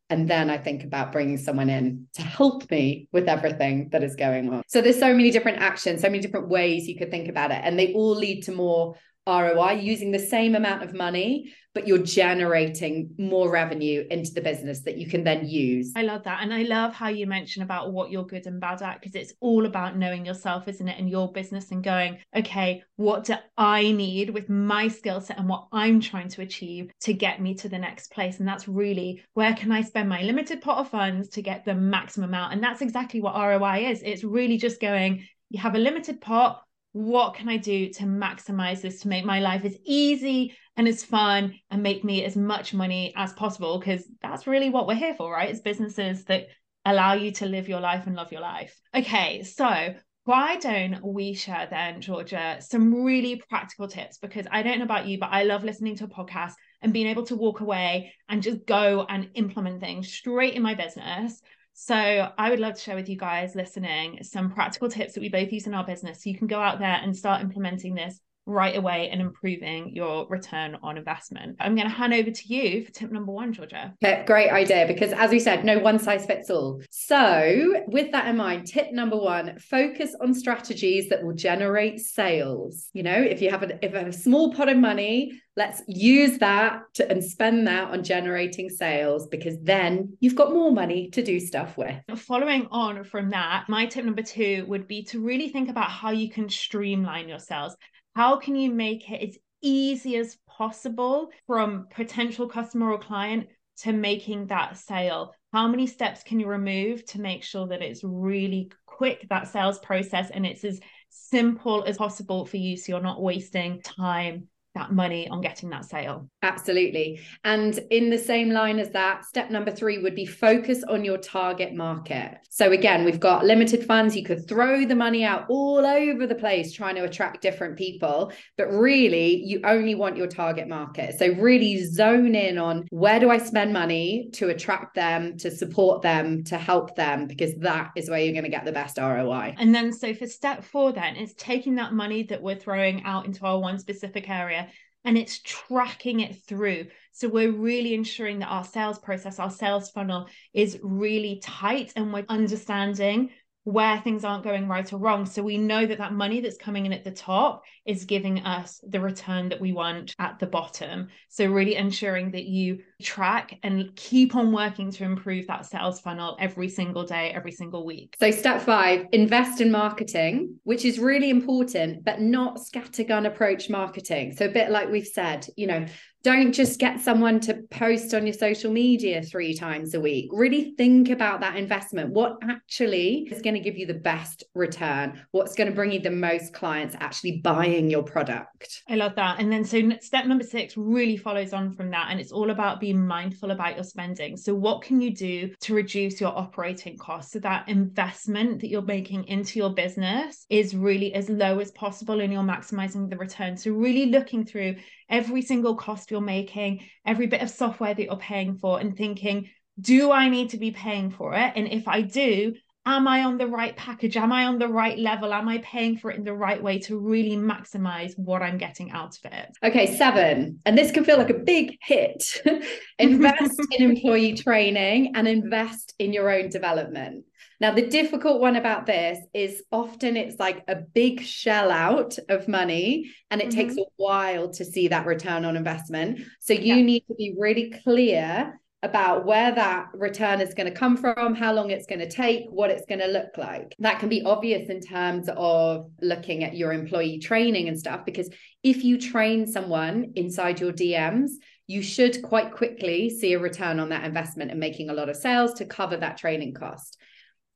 and 0.09 0.27
then 0.27 0.49
I 0.49 0.57
think 0.57 0.85
about 0.85 1.13
bringing 1.13 1.37
someone 1.37 1.69
in 1.69 2.09
to 2.15 2.23
help 2.23 2.69
me 2.71 3.09
with 3.13 3.29
everything 3.29 3.91
that 3.91 4.03
is 4.03 4.17
going 4.17 4.53
on. 4.53 4.63
So 4.67 4.81
there's 4.81 4.99
so 4.99 5.13
many 5.13 5.31
different 5.31 5.59
actions, 5.59 6.01
so 6.01 6.09
many 6.09 6.21
different 6.21 6.49
ways 6.49 6.89
you 6.89 6.97
could 6.97 7.11
think 7.11 7.29
about 7.29 7.51
it, 7.51 7.61
and 7.63 7.79
they 7.79 7.93
all 7.93 8.17
lead 8.17 8.45
to 8.45 8.53
more 8.53 8.97
ROI 9.29 9.81
using 9.83 10.11
the 10.11 10.19
same 10.19 10.55
amount 10.55 10.83
of 10.83 10.95
money, 10.95 11.53
but 11.75 11.87
you're 11.87 11.99
generating 11.99 13.15
more 13.19 13.51
revenue 13.51 14.05
into 14.11 14.33
the 14.33 14.41
business 14.41 14.81
that 14.81 14.97
you 14.97 15.07
can 15.07 15.23
then 15.23 15.47
use. 15.47 15.93
I 15.95 16.03
love 16.03 16.25
that. 16.25 16.43
And 16.43 16.53
I 16.53 16.63
love 16.63 16.95
how 16.95 17.09
you 17.09 17.27
mention 17.27 17.63
about 17.63 17.93
what 17.93 18.11
you're 18.11 18.27
good 18.27 18.47
and 18.47 18.61
bad 18.61 18.83
at, 18.83 19.01
because 19.01 19.15
it's 19.15 19.35
all 19.41 19.67
about 19.67 19.97
knowing 19.97 20.25
yourself, 20.25 20.67
isn't 20.67 20.89
it? 20.89 20.99
And 20.99 21.11
your 21.11 21.31
business 21.31 21.71
and 21.71 21.85
going, 21.85 22.19
okay, 22.35 22.83
what 22.97 23.25
do 23.25 23.35
I 23.57 23.93
need 23.93 24.31
with 24.31 24.49
my 24.49 24.89
skill 24.89 25.21
set 25.21 25.39
and 25.39 25.49
what 25.49 25.69
I'm 25.71 26.01
trying 26.01 26.29
to 26.31 26.43
achieve 26.43 26.91
to 27.03 27.13
get 27.13 27.41
me 27.41 27.55
to 27.57 27.69
the 27.69 27.79
next 27.79 28.11
place? 28.11 28.39
And 28.39 28.49
that's 28.49 28.67
really 28.67 29.23
where 29.35 29.55
can 29.55 29.71
I 29.71 29.83
spend 29.83 30.09
my 30.09 30.23
limited 30.23 30.63
pot 30.63 30.79
of 30.79 30.89
funds 30.89 31.29
to 31.31 31.43
get 31.43 31.65
the 31.65 31.75
maximum 31.75 32.35
out? 32.35 32.53
And 32.53 32.63
that's 32.63 32.81
exactly 32.81 33.21
what 33.21 33.37
ROI 33.37 33.91
is. 33.91 34.03
It's 34.03 34.25
really 34.25 34.57
just 34.57 34.81
going, 34.81 35.27
you 35.51 35.61
have 35.61 35.75
a 35.75 35.79
limited 35.79 36.21
pot 36.21 36.63
what 36.99 37.35
can 37.35 37.49
I 37.49 37.59
do 37.59 37.91
to 37.91 38.03
maximize 38.03 38.81
this 38.81 39.03
to 39.03 39.09
make 39.09 39.25
my 39.25 39.39
life 39.39 39.65
as 39.65 39.77
easy 39.85 40.57
and 40.77 40.89
as 40.89 41.05
fun 41.05 41.55
and 41.71 41.81
make 41.81 42.03
me 42.03 42.25
as 42.25 42.37
much 42.37 42.75
money 42.75 43.13
as 43.17 43.33
possible? 43.35 43.79
Because 43.79 44.05
that's 44.21 44.49
really 44.49 44.69
what 44.69 44.89
we're 44.89 44.97
here 44.97 45.15
for, 45.15 45.31
right? 45.31 45.49
It's 45.49 45.61
businesses 45.61 46.25
that 46.25 46.49
allow 46.85 47.13
you 47.13 47.31
to 47.33 47.47
live 47.47 47.69
your 47.69 47.79
life 47.79 48.09
and 48.09 48.17
love 48.17 48.33
your 48.33 48.41
life. 48.41 48.77
Okay, 48.97 49.45
so 49.45 49.95
why 50.25 50.57
don't 50.57 51.05
we 51.05 51.35
share 51.35 51.69
then, 51.71 52.01
Georgia, 52.01 52.57
some 52.59 53.05
really 53.05 53.41
practical 53.49 53.87
tips? 53.87 54.19
Because 54.19 54.49
I 54.51 54.65
don't 54.65 54.79
know 54.79 54.85
about 54.85 55.07
you, 55.07 55.21
but 55.21 55.31
I 55.31 55.45
love 55.45 55.63
listening 55.63 55.95
to 55.99 56.05
a 56.05 56.09
podcast 56.09 56.55
and 56.83 56.93
being 56.93 57.07
able 57.07 57.27
to 57.27 57.37
walk 57.37 57.61
away 57.61 58.13
and 58.29 58.43
just 58.43 58.67
go 58.67 59.07
and 59.09 59.31
implement 59.35 59.81
things 59.81 60.13
straight 60.13 60.55
in 60.55 60.63
my 60.63 60.75
business 60.75 61.41
so 61.81 61.95
I 61.95 62.51
would 62.51 62.59
love 62.59 62.75
to 62.75 62.81
share 62.81 62.97
with 62.97 63.09
you 63.09 63.17
guys 63.17 63.55
listening 63.55 64.25
some 64.25 64.51
practical 64.51 64.89
tips 64.89 65.13
that 65.15 65.21
we 65.21 65.29
both 65.29 65.53
use 65.53 65.69
in 65.69 65.75
our 65.75 65.85
business. 65.85 66.25
So 66.25 66.29
you 66.29 66.37
can 66.37 66.49
go 66.49 66.61
out 66.61 66.81
there 66.81 66.99
and 67.01 67.17
start 67.17 67.41
implementing 67.41 67.95
this 67.95 68.21
right 68.49 68.77
away 68.77 69.11
and 69.11 69.21
improving 69.21 69.95
your 69.95 70.27
return 70.29 70.79
on 70.83 70.97
investment. 70.97 71.57
I'm 71.61 71.75
going 71.75 71.87
to 71.87 71.95
hand 71.95 72.15
over 72.15 72.31
to 72.31 72.55
you 72.55 72.85
for 72.85 72.91
tip 72.91 73.13
number 73.13 73.31
one, 73.31 73.53
Georgia. 73.53 73.95
Okay, 74.03 74.25
great 74.27 74.51
idea 74.51 74.87
because, 74.87 75.13
as 75.13 75.31
we 75.31 75.39
said, 75.39 75.65
no 75.65 75.79
one 75.79 75.99
size 75.99 76.25
fits 76.25 76.49
all. 76.51 76.81
So, 76.91 77.85
with 77.87 78.11
that 78.13 78.27
in 78.27 78.37
mind, 78.37 78.67
tip 78.67 78.91
number 78.93 79.17
one 79.17 79.59
focus 79.59 80.17
on 80.21 80.35
strategies 80.35 81.09
that 81.11 81.23
will 81.23 81.35
generate 81.35 82.01
sales. 82.01 82.89
You 82.95 83.03
know, 83.03 83.21
if 83.21 83.43
you 83.43 83.51
have 83.51 83.63
a, 83.63 83.85
if 83.85 83.93
a 83.93 84.13
small 84.13 84.55
pot 84.55 84.71
of 84.71 84.79
money, 84.79 85.41
let's 85.57 85.83
use 85.87 86.39
that 86.39 86.83
to, 86.95 87.11
and 87.11 87.23
spend 87.23 87.67
that 87.67 87.91
on 87.91 88.03
generating 88.03 88.71
sales 88.71 89.27
because 89.27 89.57
then 89.63 90.17
you've 90.21 90.37
got 90.37 90.53
more 90.53 90.73
money 90.73 91.11
to 91.11 91.23
do 91.23 91.39
stuff 91.39 91.77
with. 91.77 91.97
Following 92.17 92.69
on 92.71 93.05
from 93.05 93.31
that, 93.31 93.67
my 93.69 93.85
tip 93.85 94.05
number 94.05 94.23
two 94.23 94.65
would 94.69 94.87
be 94.87 95.03
to 95.05 95.21
really 95.21 95.49
think 95.49 95.69
about 95.69 95.91
how 95.91 96.11
you 96.11 96.31
can 96.31 96.49
streamline 96.49 97.29
your 97.29 97.41
sales 97.41 97.77
how 98.19 98.37
can 98.37 98.57
you 98.57 98.69
make 98.69 99.09
it 99.09 99.29
as 99.29 99.39
easy 99.63 100.17
as 100.17 100.39
possible 100.49 101.31
from 101.47 101.87
potential 101.95 102.49
customer 102.49 102.91
or 102.91 102.99
client 102.99 103.47
to 103.77 103.93
making 103.93 104.49
that 104.49 104.77
sale? 104.77 105.33
How 105.53 105.69
many 105.69 105.87
steps 105.87 106.25
can 106.25 106.41
you 106.41 106.49
remove 106.49 107.07
to 107.07 107.21
make 107.21 107.45
sure 107.45 107.69
that 107.69 107.81
it's 107.81 108.03
really 108.03 108.73
quick 108.87 109.25
that 109.31 109.47
sales 109.47 109.79
process 109.79 110.31
and 110.31 110.45
it's 110.45 110.65
as 110.65 110.81
simple 111.11 111.85
as 111.85 111.97
possible 111.97 112.45
for 112.45 112.57
you 112.57 112.77
so 112.77 112.91
you're 112.91 113.01
not 113.01 113.23
wasting 113.23 113.81
time 113.83 114.49
that 114.75 114.93
money 114.93 115.29
on 115.29 115.41
getting 115.41 115.71
that 115.71 115.85
sale. 115.85 116.29
Absolutely. 116.43 117.21
And 117.45 117.79
in 117.91 118.11
the 118.11 118.19
same 118.19 118.51
line 118.51 118.79
as 118.79 118.91
that, 118.91 119.25
step 119.25 119.51
number 119.51 119.71
three 119.71 119.99
would 119.99 120.15
be 120.15 120.27
focus 120.27 120.85
on 120.89 121.05
your 121.05 121.19
target 121.19 121.75
market. 121.75 122.39
So 122.49 122.71
again, 122.73 123.05
we've 123.05 123.21
got 123.21 123.45
limited 123.45 123.85
funds. 123.85 124.17
You 124.17 124.25
could 124.25 124.49
throw 124.49 124.85
the 124.85 124.95
money 124.95 125.25
out 125.25 125.47
all 125.49 125.85
over 125.85 126.27
the 126.27 126.35
place 126.35 126.73
trying 126.73 126.95
to 126.97 127.05
attract 127.05 127.43
different 127.43 127.77
people, 127.77 128.33
but 128.57 128.69
really 128.69 129.43
you 129.45 129.61
only 129.65 129.95
want 129.95 130.17
your 130.17 130.27
target 130.27 130.69
market. 130.69 131.19
So 131.19 131.29
really 131.35 131.85
zone 131.85 132.35
in 132.35 132.59
on 132.59 132.87
where 132.91 133.19
do 133.19 133.31
I 133.31 133.39
spend 133.39 133.73
money 133.73 134.29
to 134.35 134.49
attract 134.51 134.95
them, 134.95 135.37
to 135.39 135.51
support 135.51 136.03
them, 136.03 136.45
to 136.45 136.59
help 136.59 136.95
them, 136.95 137.27
because 137.27 137.55
that 137.57 137.91
is 137.97 138.09
where 138.09 138.21
you're 138.21 138.33
going 138.33 138.45
to 138.45 138.51
get 138.51 138.65
the 138.65 138.73
best 138.73 138.99
ROI. 138.99 139.55
And 139.59 139.75
then 139.75 139.93
so 139.93 140.15
for 140.15 140.27
step 140.27 140.63
four, 140.63 140.93
then 140.93 141.17
is 141.17 141.35
taking 141.35 141.75
that 141.77 141.93
money 141.93 142.23
that 142.25 142.43
we're 142.43 142.57
throwing 142.57 143.03
out 143.05 143.27
into 143.27 143.45
our 143.45 143.59
one 143.59 143.79
specific 143.79 144.29
area 144.29 144.68
and 145.09 145.17
it's 145.17 145.39
tracking 145.39 146.21
it 146.21 146.37
through. 146.43 146.87
So 147.13 147.29
we're 147.29 147.51
really 147.51 147.95
ensuring 147.95 148.41
that 148.41 148.49
our 148.49 148.63
sales 148.63 148.99
process, 148.99 149.39
our 149.39 149.51
sales 149.51 149.91
funnel 149.91 150.29
is 150.53 150.79
really 150.83 151.41
tight 151.43 151.95
and 151.97 152.13
we're 152.13 152.27
understanding 152.29 153.31
where 153.69 154.01
things 154.01 154.25
aren't 154.25 154.45
going 154.45 154.67
right 154.67 154.91
or 154.95 154.97
wrong. 154.97 155.27
So 155.27 155.43
we 155.43 155.59
know 155.59 155.85
that 155.85 155.99
that 155.99 156.15
money 156.15 156.41
that's 156.41 156.57
coming 156.57 156.87
in 156.87 156.93
at 156.95 157.05
the 157.05 157.11
top 157.11 157.65
is 157.85 158.07
giving 158.07 158.39
us 158.41 158.81
the 158.89 158.99
return 158.99 159.51
that 159.51 159.61
we 159.61 159.73
want 159.73 160.15
at 160.19 160.39
the 160.39 160.47
bottom. 160.47 161.09
So 161.29 161.45
really 161.45 161.77
ensuring 161.77 162.31
that 162.31 162.45
you 162.45 162.79
track 163.03 163.59
and 163.63 163.95
keep 163.95 164.35
on 164.35 164.53
working 164.53 164.91
to 164.93 165.05
improve 165.05 165.47
that 165.49 165.67
sales 165.67 166.01
funnel 166.01 166.39
every 166.41 166.71
single 166.71 167.05
day, 167.05 167.31
every 167.31 167.53
single 167.53 167.85
week. 167.85 168.17
So 168.19 168.31
step 168.31 168.63
five, 168.63 169.05
invest 169.13 169.61
in 169.61 169.71
marketing, 169.71 170.57
which 170.65 170.87
is 170.87 170.99
really 170.99 171.29
important, 171.29 172.05
but 172.07 172.23
not 172.23 172.57
scattergun 172.57 173.27
approach 173.27 173.69
marketing. 173.69 174.33
So 174.35 174.47
a 174.47 174.51
bit 174.51 174.71
like 174.71 174.91
we've 174.91 175.07
said, 175.07 175.47
you 175.57 175.67
know, 175.67 175.85
don't 176.29 176.53
just 176.53 176.79
get 176.79 177.01
someone 177.01 177.41
to 177.41 177.55
post 177.71 178.13
on 178.13 178.27
your 178.27 178.35
social 178.35 178.71
media 178.71 179.23
three 179.23 179.55
times 179.55 179.95
a 179.95 180.01
week. 180.01 180.29
Really 180.31 180.75
think 180.77 181.09
about 181.09 181.41
that 181.41 181.57
investment. 181.57 182.13
What 182.13 182.37
actually 182.43 183.27
is 183.33 183.41
going 183.41 183.55
to 183.55 183.61
give 183.61 183.79
you 183.79 183.87
the 183.87 183.95
best 183.95 184.45
return? 184.55 185.25
What's 185.31 185.55
going 185.55 185.71
to 185.71 185.75
bring 185.75 185.91
you 185.91 186.01
the 186.01 186.11
most 186.11 186.53
clients 186.53 186.95
actually 187.01 187.39
buying 187.39 187.89
your 187.89 188.03
product? 188.03 188.83
I 188.91 188.97
love 188.97 189.15
that. 189.15 189.41
And 189.41 189.51
then, 189.51 189.65
so 189.65 189.91
step 190.03 190.27
number 190.27 190.45
six 190.45 190.77
really 190.77 191.17
follows 191.17 191.55
on 191.55 191.73
from 191.73 191.89
that. 191.93 192.09
And 192.11 192.21
it's 192.21 192.31
all 192.31 192.51
about 192.51 192.79
being 192.79 193.07
mindful 193.07 193.51
about 193.51 193.77
your 193.77 193.85
spending. 193.85 194.37
So, 194.37 194.55
what 194.55 194.83
can 194.83 195.01
you 195.01 195.15
do 195.15 195.55
to 195.63 195.75
reduce 195.75 196.21
your 196.21 196.37
operating 196.37 196.99
costs? 196.99 197.33
So, 197.33 197.39
that 197.39 197.67
investment 197.71 198.61
that 198.61 198.69
you're 198.69 198.83
making 198.83 199.25
into 199.29 199.59
your 199.59 199.71
business 199.71 200.45
is 200.51 200.77
really 200.77 201.15
as 201.15 201.31
low 201.31 201.59
as 201.59 201.71
possible 201.71 202.21
and 202.21 202.31
you're 202.31 202.43
maximizing 202.43 203.09
the 203.09 203.17
return. 203.17 203.57
So, 203.57 203.71
really 203.71 204.07
looking 204.07 204.45
through 204.45 204.77
every 205.11 205.43
single 205.43 205.75
cost 205.75 206.11
you're 206.11 206.18
making, 206.21 206.81
every 207.07 207.27
bit 207.27 207.43
of 207.43 207.51
software 207.51 207.95
that 207.95 208.03
you're 208.03 208.17
paying 208.17 208.57
for, 208.57 208.81
and 208.81 208.97
thinking, 208.97 209.51
do 209.81 210.11
I 210.11 210.29
need 210.29 210.51
to 210.51 210.59
be 210.59 210.71
paying 210.71 211.11
for 211.11 211.35
it? 211.35 211.53
And 211.55 211.69
if 211.69 211.87
I 211.87 212.03
do, 212.03 212.55
am 212.85 213.07
I 213.07 213.25
on 213.25 213.39
the 213.39 213.47
right 213.47 213.77
package? 213.77 214.17
Am 214.17 214.33
I 214.33 214.47
on 214.47 214.59
the 214.59 214.69
right 214.69 214.99
level? 214.99 215.33
Am 215.33 215.49
I 215.49 215.59
paying 215.59 215.99
for 215.99 216.11
it 216.11 216.17
in 216.17 216.25
the 216.25 216.33
right 216.33 216.63
way 216.63 216.79
to 216.81 216.99
really 216.99 217.37
maximize 217.37 218.13
what 218.17 218.43
I'm 218.43 218.59
getting 218.59 218.91
out 218.91 219.17
of 219.23 219.33
it? 219.33 219.51
Okay, 219.63 219.97
seven. 219.97 220.61
And 220.65 220.77
this 220.77 220.91
can 220.91 221.05
feel 221.05 221.19
like 221.19 221.31
a 221.31 221.35
big 221.35 221.77
hit. 221.83 222.43
invest 222.99 223.61
in 223.73 223.91
employee 223.91 224.35
training 224.35 225.13
and 225.15 225.29
invest 225.29 225.95
in 225.99 226.13
your 226.13 226.31
own 226.31 226.49
development. 226.49 227.25
Now, 227.61 227.73
the 227.73 227.87
difficult 227.87 228.41
one 228.41 228.57
about 228.57 228.87
this 228.87 229.19
is 229.35 229.63
often 229.73 230.17
it's 230.17 230.39
like 230.39 230.63
a 230.69 230.77
big 230.77 231.23
shell 231.23 231.71
out 231.71 232.17
of 232.29 232.47
money 232.47 233.11
and 233.31 233.41
it 233.41 233.49
mm-hmm. 233.49 233.59
takes 233.59 233.77
a 233.77 233.85
while 233.97 234.49
to 234.51 234.65
see 234.65 234.89
that 234.89 235.07
return 235.07 235.45
on 235.45 235.57
investment. 235.57 236.21
So 236.41 236.53
you 236.53 236.77
yeah. 236.77 236.83
need 236.83 237.05
to 237.09 237.15
be 237.15 237.35
really 237.37 237.75
clear 237.83 238.61
about 238.85 239.27
where 239.27 239.53
that 239.53 239.89
return 239.93 240.41
is 240.41 240.55
going 240.55 240.73
to 240.73 240.79
come 240.79 240.97
from, 240.97 241.35
how 241.35 241.53
long 241.53 241.71
it's 241.71 241.87
going 241.87 241.99
to 241.99 242.09
take, 242.09 242.45
what 242.49 242.71
it's 242.71 242.87
going 242.87 243.01
to 243.01 243.09
look 243.09 243.37
like. 243.37 243.75
That 243.81 243.99
can 243.99 244.09
be 244.09 244.23
obvious 244.23 244.69
in 244.69 244.81
terms 244.81 245.29
of 245.37 245.91
looking 246.01 246.45
at 246.45 246.57
your 246.57 246.73
employee 246.73 247.19
training 247.19 247.69
and 247.69 247.77
stuff, 247.79 248.05
because 248.05 248.31
if 248.63 248.85
you 248.85 248.99
train 249.01 249.49
someone 249.49 250.13
inside 250.15 250.61
your 250.61 250.73
DMs, 250.73 251.31
you 251.67 251.83
should 251.83 252.23
quite 252.23 252.53
quickly 252.53 253.11
see 253.11 253.33
a 253.33 253.39
return 253.39 253.81
on 253.81 253.89
that 253.89 254.05
investment 254.05 254.53
and 254.53 254.61
making 254.61 254.91
a 254.91 254.95
lot 254.95 255.09
of 255.09 255.17
sales 255.17 255.55
to 255.55 255.67
cover 255.67 255.97
that 255.97 256.17
training 256.17 256.55
cost. 256.55 256.97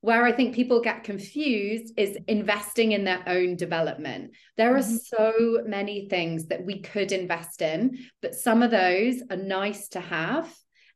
Where 0.03 0.25
I 0.25 0.33
think 0.33 0.55
people 0.55 0.81
get 0.81 1.05
confused 1.05 1.95
is 1.97 2.19
investing 2.27 2.93
in 2.93 3.05
their 3.05 3.23
own 3.27 3.57
development. 3.57 4.33
There 4.57 4.75
are 4.75 4.81
mm-hmm. 4.81 4.97
so 4.97 5.63
many 5.65 6.09
things 6.09 6.47
that 6.49 6.65
we 6.65 6.83
could 6.83 7.13
invest 7.13 7.63
in, 7.63 7.99
but 8.21 8.35
some 8.35 8.63
of 8.63 8.73
those 8.73 9.23
are 9.31 9.37
nice 9.37 9.89
to 9.91 10.01
have 10.01 10.53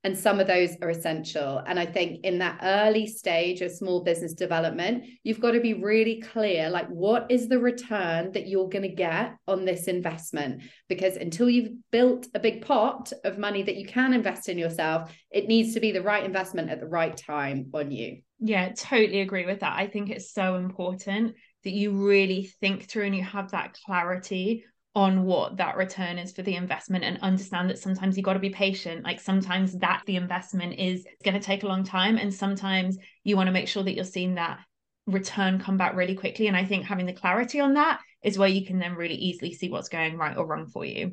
and 0.07 0.17
some 0.17 0.39
of 0.39 0.47
those 0.47 0.71
are 0.83 0.91
essential. 0.91 1.63
And 1.67 1.81
I 1.81 1.87
think 1.87 2.25
in 2.25 2.39
that 2.39 2.61
early 2.63 3.09
stage 3.09 3.61
of 3.61 3.73
small 3.73 4.05
business 4.05 4.35
development, 4.35 5.05
you've 5.25 5.41
got 5.41 5.53
to 5.53 5.61
be 5.61 5.75
really 5.75 6.21
clear 6.21 6.71
like, 6.71 6.87
what 6.89 7.27
is 7.29 7.49
the 7.49 7.59
return 7.59 8.31
that 8.33 8.47
you're 8.47 8.69
going 8.69 8.83
to 8.83 8.89
get 8.89 9.37
on 9.49 9.65
this 9.65 9.89
investment? 9.89 10.63
Because 10.89 11.17
until 11.17 11.51
you've 11.51 11.73
built 11.91 12.29
a 12.35 12.41
big 12.41 12.65
pot 12.65 13.13
of 13.25 13.39
money 13.39 13.63
that 13.65 13.77
you 13.77 13.87
can 13.87 14.15
invest 14.15 14.49
in 14.49 14.59
yourself, 14.59 15.13
it 15.31 15.49
needs 15.49 15.75
to 15.75 15.81
be 15.81 15.91
the 15.91 16.03
right 16.03 16.25
investment 16.25 16.71
at 16.71 16.79
the 16.81 16.87
right 16.87 17.17
time 17.17 17.71
on 17.73 17.91
you. 17.91 18.19
Yeah, 18.39 18.73
totally 18.77 19.21
agree 19.21 19.47
with 19.47 19.61
that. 19.61 19.79
I 19.79 19.87
think 19.87 20.11
it's 20.11 20.33
so 20.33 20.57
important 20.57 21.37
that 21.65 21.73
you 21.73 21.93
really 22.07 22.45
think 22.61 22.85
through 22.85 23.07
and 23.07 23.17
you 23.17 23.23
have 23.23 23.51
that 23.53 23.77
clarity 23.85 24.65
on 24.95 25.25
what 25.25 25.59
that 25.59 25.77
return 25.77 26.19
is 26.19 26.33
for 26.33 26.43
the 26.43 26.55
investment 26.55 27.05
and 27.05 27.19
understand 27.21 27.69
that 27.69 27.79
sometimes 27.79 28.17
you 28.17 28.23
got 28.23 28.35
to 28.35 28.39
be 28.39 28.51
patient. 28.51 29.05
Like 29.05 29.21
sometimes 29.21 29.77
that 29.79 30.03
the 30.07 30.17
investment 30.17 30.79
is 30.79 31.07
going 31.23 31.35
to 31.35 31.41
take 31.41 31.63
a 31.63 31.67
long 31.67 31.85
time 31.85 32.17
and 32.17 32.33
sometimes 32.33 32.97
you 33.25 33.37
want 33.37 33.49
to 33.49 33.53
make 33.53 33.69
sure 33.69 33.83
that 33.83 33.95
you're 33.95 34.05
seeing 34.05 34.35
that 34.35 34.61
return 35.07 35.59
come 35.59 35.77
back 35.77 35.95
really 35.95 36.15
quickly. 36.15 36.47
And 36.47 36.57
i 36.57 36.65
think 36.65 36.85
having 36.85 37.07
the 37.07 37.13
clarity 37.13 37.61
on 37.61 37.75
that 37.75 38.01
is 38.23 38.39
where 38.39 38.49
you 38.49 38.67
can 38.67 38.79
then 38.79 38.95
really 38.95 39.15
easily 39.15 39.53
see 39.53 39.71
what's 39.71 39.89
going 39.89 40.17
right 40.17 40.37
or 40.37 40.47
wrong 40.47 40.67
for 40.67 40.85
you 40.85 41.13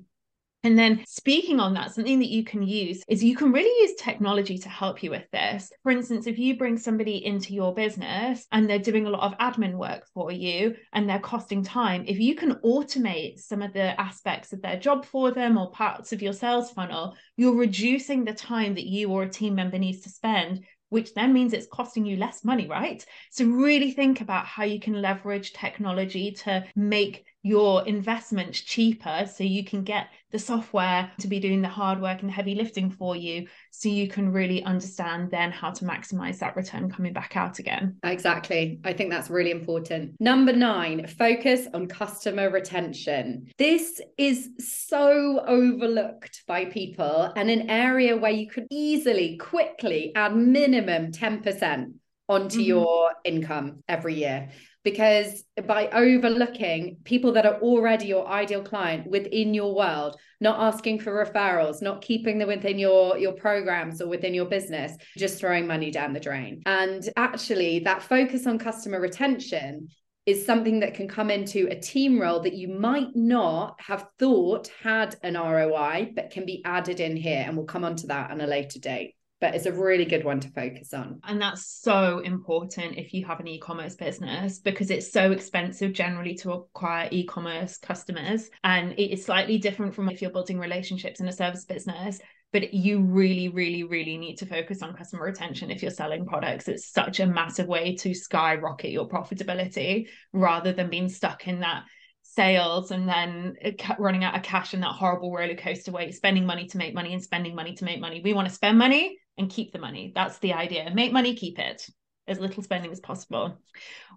and 0.64 0.80
then 0.80 1.04
speaking 1.06 1.60
on 1.60 1.74
that, 1.74 1.94
something 1.94 2.20
that 2.20 2.30
you 2.30 2.46
can 2.46 2.64
use 2.64 3.04
is 3.10 3.24
you 3.24 3.36
can 3.36 3.52
really 3.52 3.82
use 3.84 3.96
technology 4.00 4.58
to 4.58 4.70
help 4.70 5.04
you 5.04 5.10
with 5.10 5.30
this. 5.32 5.72
For 5.84 5.92
instance, 5.92 6.26
if 6.26 6.40
you 6.40 6.58
bring 6.58 6.78
somebody 6.78 7.26
into 7.26 7.54
your 7.54 7.74
business 7.74 8.48
and 8.52 8.70
they're 8.70 8.80
doing 8.80 9.06
a 9.06 9.10
lot 9.10 9.24
of 9.24 9.38
admin 9.40 9.74
work 9.74 10.08
for 10.14 10.32
you 10.32 10.76
and 10.94 11.10
they're 11.10 11.20
costing 11.20 11.64
time, 11.64 12.06
if 12.08 12.18
you 12.18 12.36
can 12.36 12.56
automate 12.66 13.40
some 13.40 13.62
of 13.62 13.74
the 13.74 14.00
aspects 14.00 14.54
of 14.54 14.62
their 14.62 14.80
job 14.80 15.06
for 15.06 15.32
them 15.32 15.58
or 15.58 15.70
parts 15.72 16.14
of 16.14 16.22
your 16.22 16.34
sales 16.34 16.72
funnel, 16.72 17.16
you're 17.36 17.56
reducing 17.56 18.24
the 18.24 18.34
time 18.34 18.74
that 18.76 18.88
you 18.88 19.10
or 19.10 19.24
a 19.24 19.30
team 19.30 19.56
member 19.56 19.78
needs 19.78 20.02
to 20.02 20.10
spend 20.10 20.64
which 20.94 21.16
then 21.16 21.34
means 21.34 21.54
it's 21.54 21.66
costing 21.66 22.06
you 22.06 22.18
less 22.18 22.44
money, 22.46 22.68
right? 22.68 23.04
So, 23.32 23.46
really 23.46 23.90
think 23.90 24.22
about 24.22 24.46
how 24.46 24.64
you 24.64 24.80
can 24.80 25.02
leverage 25.02 25.52
technology 25.54 26.34
to 26.44 26.64
make 26.76 27.26
your 27.44 27.86
investment 27.86 28.54
cheaper 28.54 29.30
so 29.32 29.44
you 29.44 29.66
can 29.66 29.84
get 29.84 30.08
the 30.32 30.40
software 30.40 31.12
to 31.20 31.28
be 31.28 31.40
doing 31.40 31.62
the 31.62 31.68
hard 31.68 32.02
work 32.02 32.22
and 32.22 32.32
heavy 32.32 32.56
lifting 32.56 32.90
for 32.90 33.16
you 33.18 33.46
so 33.70 33.90
you 33.90 34.08
can 34.08 34.32
really 34.32 34.64
understand 34.64 35.30
then 35.30 35.52
how 35.52 35.70
to 35.70 35.84
maximize 35.84 36.40
that 36.40 36.56
return 36.56 36.90
coming 36.90 37.12
back 37.12 37.36
out 37.36 37.60
again. 37.60 37.98
Exactly. 38.04 38.80
I 38.86 38.94
think 38.94 39.10
that's 39.10 39.30
really 39.30 39.52
important. 39.52 40.16
Number 40.20 40.54
9 40.54 41.06
focus 41.08 41.68
on 41.74 41.88
customer 41.88 42.50
retention. 42.50 43.52
This 43.58 44.00
is 44.18 44.50
so 44.60 45.44
overlooked 45.46 46.44
by 46.48 46.66
people 46.66 47.32
and 47.36 47.50
an 47.50 47.70
area 47.70 48.16
where 48.16 48.32
you 48.32 48.50
could 48.50 48.68
easily 48.72 49.38
quickly 49.38 50.14
add 50.16 50.36
minimum 50.36 51.12
10% 51.12 51.94
onto 52.30 52.58
mm-hmm. 52.58 52.62
your 52.62 53.12
income 53.26 53.84
every 53.90 54.16
year 54.16 54.50
because 54.84 55.44
by 55.66 55.88
overlooking 55.90 56.98
people 57.04 57.32
that 57.34 57.46
are 57.46 57.60
already 57.62 58.08
your 58.08 58.28
ideal 58.28 58.62
client 58.62 59.08
within 59.08 59.54
your 59.54 59.74
world 59.76 60.18
not 60.42 60.60
asking 60.60 61.00
for 61.00 61.26
referrals 61.26 61.82
not 61.82 62.02
keeping 62.02 62.38
them 62.38 62.48
within 62.48 62.78
your 62.78 63.18
your 63.18 63.34
programs 63.34 64.02
or 64.02 64.08
within 64.08 64.34
your 64.34 64.46
business 64.46 64.94
just 65.18 65.40
throwing 65.40 65.66
money 65.66 65.92
down 65.92 66.14
the 66.14 66.20
drain 66.20 66.62
and 66.66 67.10
actually 67.16 67.80
that 67.80 68.04
focus 68.04 68.46
on 68.46 68.58
customer 68.60 69.00
retention 69.00 69.88
is 70.26 70.46
something 70.46 70.80
that 70.80 70.94
can 70.94 71.08
come 71.08 71.30
into 71.30 71.68
a 71.70 71.80
team 71.80 72.20
role 72.20 72.40
that 72.40 72.54
you 72.54 72.70
might 72.70 73.14
not 73.14 73.80
have 73.82 74.08
thought 74.20 74.70
had 74.82 75.18
an 75.22 75.34
ROI, 75.34 76.14
but 76.16 76.32
can 76.32 76.46
be 76.46 76.64
added 76.64 77.02
in 77.02 77.18
here. 77.18 77.44
And 77.46 77.58
we'll 77.58 77.66
come 77.66 77.84
on 77.84 77.98
to 77.98 78.08
that 78.08 78.32
on 78.32 78.40
a 78.40 78.48
later 78.48 78.80
date 78.80 79.16
but 79.44 79.56
it's 79.56 79.66
a 79.66 79.74
really 79.74 80.06
good 80.06 80.24
one 80.24 80.40
to 80.40 80.48
focus 80.52 80.94
on. 80.94 81.20
And 81.28 81.42
that's 81.42 81.82
so 81.82 82.20
important 82.20 82.98
if 82.98 83.14
you 83.14 83.26
have 83.26 83.42
an 83.42 83.48
e-commerce 83.50 83.94
business 83.94 84.58
because 84.58 84.90
it's 84.90 85.12
so 85.12 85.34
expensive 85.34 85.92
generally 85.92 86.34
to 86.36 86.54
acquire 86.54 87.10
e-commerce 87.12 87.76
customers. 87.76 88.50
And 88.64 88.94
it 88.94 89.12
is 89.12 89.26
slightly 89.26 89.58
different 89.58 89.94
from 89.94 90.08
if 90.08 90.22
you're 90.22 90.32
building 90.32 90.60
relationships 90.60 91.20
in 91.20 91.28
a 91.28 91.34
service 91.34 91.66
business 91.66 92.22
but 92.54 92.72
you 92.72 93.02
really 93.02 93.50
really 93.50 93.84
really 93.84 94.16
need 94.16 94.36
to 94.36 94.46
focus 94.46 94.84
on 94.84 94.96
customer 94.96 95.26
retention 95.26 95.72
if 95.72 95.82
you're 95.82 95.92
selling 95.92 96.26
products. 96.26 96.68
It's 96.68 96.88
such 96.88 97.20
a 97.20 97.26
massive 97.26 97.68
way 97.68 97.96
to 97.96 98.14
skyrocket 98.14 98.92
your 98.92 99.10
profitability 99.10 100.08
rather 100.32 100.72
than 100.72 100.90
being 100.90 101.10
stuck 101.10 101.48
in 101.48 101.62
that 101.62 101.84
sales 102.22 102.92
and 102.92 103.10
then 103.10 103.56
running 104.00 104.24
out 104.24 104.36
of 104.36 104.44
cash 104.44 104.74
in 104.74 104.82
that 104.82 104.94
horrible 104.94 105.34
roller 105.34 105.56
coaster 105.56 105.92
way 105.92 106.12
spending 106.12 106.46
money 106.46 106.68
to 106.68 106.78
make 106.78 106.94
money 106.94 107.12
and 107.12 107.24
spending 107.24 107.56
money 107.56 107.74
to 107.74 107.84
make 107.84 108.00
money. 108.00 108.22
We 108.24 108.34
want 108.34 108.48
to 108.48 108.54
spend 108.54 108.78
money 108.78 109.18
and 109.38 109.50
keep 109.50 109.72
the 109.72 109.80
money. 109.80 110.12
That's 110.14 110.40
the 110.40 110.54
idea. 110.54 110.92
Make 110.94 111.12
money, 111.12 111.36
keep 111.36 111.60
it 111.60 111.88
as 112.28 112.40
little 112.40 112.64
spending 112.64 112.92
as 112.92 113.00
possible. 113.00 113.58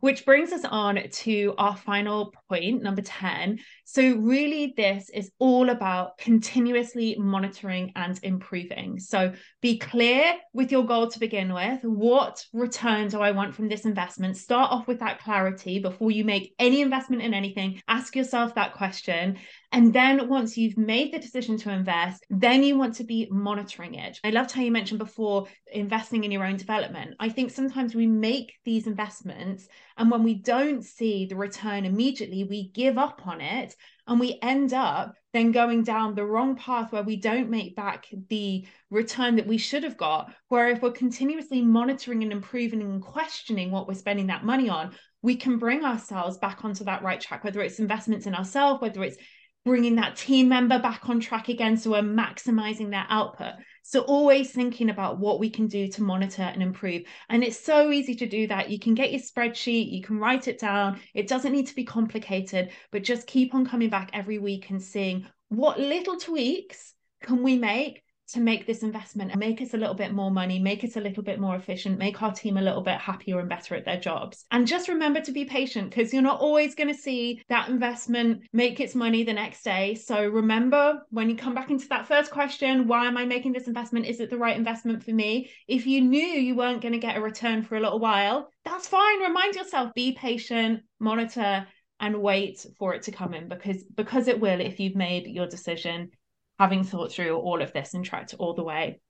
Which 0.01 0.25
brings 0.25 0.53
us 0.53 0.65
on 0.65 1.01
to 1.11 1.55
our 1.59 1.77
final 1.77 2.33
point, 2.49 2.83
number 2.83 3.03
10. 3.03 3.59
So, 3.89 4.17
really, 4.17 4.75
this 4.77 5.11
is 5.11 5.31
all 5.39 5.71
about 5.71 6.19
continuously 6.19 7.15
monitoring 7.21 7.93
and 7.95 8.19
improving. 8.25 8.99
So, 8.99 9.33
be 9.63 9.79
clear 9.79 10.35
with 10.53 10.73
your 10.73 10.85
goal 10.85 11.09
to 11.09 11.21
begin 11.21 11.55
with. 11.55 11.85
What 11.85 12.45
return 12.53 13.07
do 13.07 13.21
I 13.21 13.31
want 13.31 13.55
from 13.55 13.69
this 13.69 13.85
investment? 13.85 14.39
Start 14.39 14.73
off 14.73 14.89
with 14.89 14.99
that 14.99 15.21
clarity 15.21 15.79
before 15.79 16.11
you 16.11 16.25
make 16.25 16.53
any 16.59 16.81
investment 16.81 17.23
in 17.23 17.33
anything. 17.33 17.81
Ask 17.87 18.17
yourself 18.17 18.57
that 18.57 18.75
question. 18.75 19.39
And 19.71 19.93
then 19.93 20.29
once 20.29 20.57
you've 20.57 20.79
made 20.79 21.13
the 21.13 21.21
decision 21.21 21.57
to 21.59 21.71
invest, 21.71 22.27
then 22.29 22.65
you 22.65 22.77
want 22.77 22.97
to 22.97 23.05
be 23.05 23.29
monitoring 23.31 23.95
it. 23.95 24.19
I 24.25 24.31
loved 24.31 24.51
how 24.51 24.63
you 24.63 24.73
mentioned 24.73 24.99
before 24.99 25.47
investing 25.73 26.25
in 26.25 26.33
your 26.33 26.45
own 26.45 26.57
development. 26.57 27.15
I 27.21 27.29
think 27.29 27.53
sometimes 27.53 27.95
we 27.95 28.09
make 28.09 28.55
these 28.65 28.89
investments 28.89 29.69
and 29.97 30.11
when 30.11 30.23
we 30.23 30.35
don't 30.35 30.85
see 30.85 31.27
the 31.27 31.37
return 31.37 31.87
immediately, 31.87 32.45
we 32.45 32.69
give 32.69 32.99
up 32.99 33.27
on 33.27 33.41
it 33.41 33.75
and 34.07 34.21
we 34.21 34.39
end 34.43 34.73
up 34.73 35.15
then 35.33 35.53
going 35.53 35.83
down 35.83 36.15
the 36.15 36.25
wrong 36.25 36.57
path 36.57 36.93
where 36.93 37.03
we 37.03 37.17
don't 37.17 37.51
make 37.51 37.77
back 37.77 38.07
the 38.29 38.67
return 38.91 39.37
that 39.37 39.47
we 39.47 39.59
should 39.59 39.83
have 39.83 39.97
got. 39.97 40.33
Where 40.49 40.69
if 40.69 40.81
we're 40.81 40.93
continuously 40.93 41.61
monitoring 41.61 42.23
and 42.23 42.33
improving 42.33 42.81
and 42.81 43.03
questioning 43.03 43.71
what 43.71 43.87
we're 43.87 43.95
spending 43.95 44.29
that 44.29 44.45
money 44.45 44.69
on, 44.69 44.95
we 45.23 45.37
can 45.37 45.59
bring 45.59 45.85
ourselves 45.85 46.39
back 46.39 46.65
onto 46.65 46.85
that 46.85 47.03
right 47.03 47.21
track, 47.21 47.45
whether 47.45 47.61
it's 47.61 47.81
investments 47.81 48.27
in 48.27 48.35
ourselves, 48.35 48.81
whether 48.81 49.03
it's 49.03 49.19
bringing 49.67 49.97
that 49.97 50.17
team 50.17 50.49
member 50.49 50.79
back 50.79 51.09
on 51.09 51.19
track 51.19 51.49
again 51.49 51.77
so 51.77 51.91
we're 51.91 52.01
maximizing 52.01 52.91
their 52.91 53.05
output 53.11 53.55
so 53.89 54.01
always 54.01 54.51
thinking 54.51 54.91
about 54.91 55.19
what 55.19 55.39
we 55.39 55.49
can 55.49 55.69
do 55.69 55.87
to 55.87 56.03
monitor 56.03 56.43
and 56.43 56.61
improve. 56.61 57.03
And 57.29 57.45
it's 57.45 57.59
so 57.59 57.93
easy 57.93 58.17
to 58.17 58.27
do 58.27 58.49
that. 58.49 58.69
You 58.69 58.81
can 58.81 58.95
get 58.95 59.13
your 59.13 59.21
spreadsheet 59.21 59.93
you 59.93 60.03
can 60.03 60.19
write 60.19 60.49
it 60.49 60.59
down. 60.59 61.01
It 61.15 61.29
doesn't 61.29 61.53
need 61.53 61.69
to 61.69 61.75
be 61.75 61.85
complicated 61.85 62.71
but 62.91 63.05
just 63.05 63.27
keep 63.27 63.55
on 63.55 63.65
coming 63.65 63.89
back 63.89 64.11
every 64.13 64.39
week 64.39 64.71
and 64.71 64.83
seeing 64.83 65.27
what 65.49 65.79
little 65.79 66.19
tweaks 66.19 66.95
can 67.23 67.43
we 67.45 67.57
make 67.57 68.03
to 68.29 68.41
make 68.41 68.67
this 68.67 68.83
investment 68.83 69.31
and 69.31 69.41
make 69.41 69.61
us 69.61 69.75
a 69.75 69.77
little 69.77 69.95
bit 69.95 70.13
more 70.13 70.31
money, 70.31 70.59
make 70.59 70.83
us 70.83 70.97
a 70.97 71.01
little 71.01 71.23
bit 71.23 71.39
more 71.39 71.57
efficient, 71.57 71.99
make 71.99 72.23
our 72.23 72.33
team 72.33 72.57
a 72.57 72.63
little 72.63 72.83
bit 72.83 72.99
happier 72.99 73.39
and 73.39 73.49
better 73.49 73.75
at 73.75 73.85
their 73.85 74.01
jobs. 74.01 74.45
And 74.51 74.67
just 74.67 74.89
remember 74.89 75.21
to 75.21 75.33
be 75.33 75.45
patient 75.45 75.91
because 75.91 76.13
you're 76.13 76.23
not 76.23 76.41
always 76.41 76.75
going 76.75 76.93
to 76.93 77.01
see 77.01 77.43
that 77.49 77.69
investment 77.69 78.43
make 78.53 78.81
its 78.81 78.95
money 78.95 79.23
the 79.23 79.33
next 79.33 79.63
day. 79.63 79.95
So 79.95 80.27
remember 80.27 81.03
when 81.11 81.31
you 81.31 81.37
come 81.37 81.55
back 81.55 81.71
into 81.71 81.89
that 81.89 82.09
first 82.09 82.31
question, 82.31 82.89
why 82.89 83.07
am 83.07 83.17
I 83.17 83.25
making 83.25 83.53
this 83.53 83.69
investment? 83.69 84.07
Is 84.07 84.21
it 84.21 84.31
the 84.31 84.39
right 84.39 84.57
investment 84.57 85.05
for 85.05 85.13
me? 85.13 85.51
If 85.69 85.87
you 85.87 86.01
knew 86.01 86.27
you 86.27 86.57
weren't 86.57 86.83
going 86.83 86.95
to 86.95 86.99
get 86.99 87.17
a 87.17 87.21
return 87.21 87.63
for 87.63 87.77
a 87.77 87.81
little 87.81 88.01
while, 88.01 88.51
that's 88.65 88.89
fine. 88.89 89.21
Remind 89.21 89.55
yourself, 89.55 89.95
be 89.95 90.13
patient, 90.13 90.81
monitor 90.99 91.67
and 92.01 92.21
wait 92.21 92.65
for 92.79 92.95
it 92.95 93.03
to 93.03 93.11
come 93.11 93.33
in 93.33 93.49
because 93.49 93.83
because 93.95 94.29
it 94.29 94.39
will 94.39 94.61
if 94.61 94.79
you've 94.79 94.95
made 94.95 95.27
your 95.27 95.47
decision 95.47 96.11
having 96.59 96.85
thought 96.85 97.13
through 97.13 97.37
all 97.37 97.63
of 97.63 97.73
this 97.73 97.95
and 97.95 98.05
tracked 98.05 98.35
all 98.39 98.55
the 98.55 98.65
way. 98.65 99.01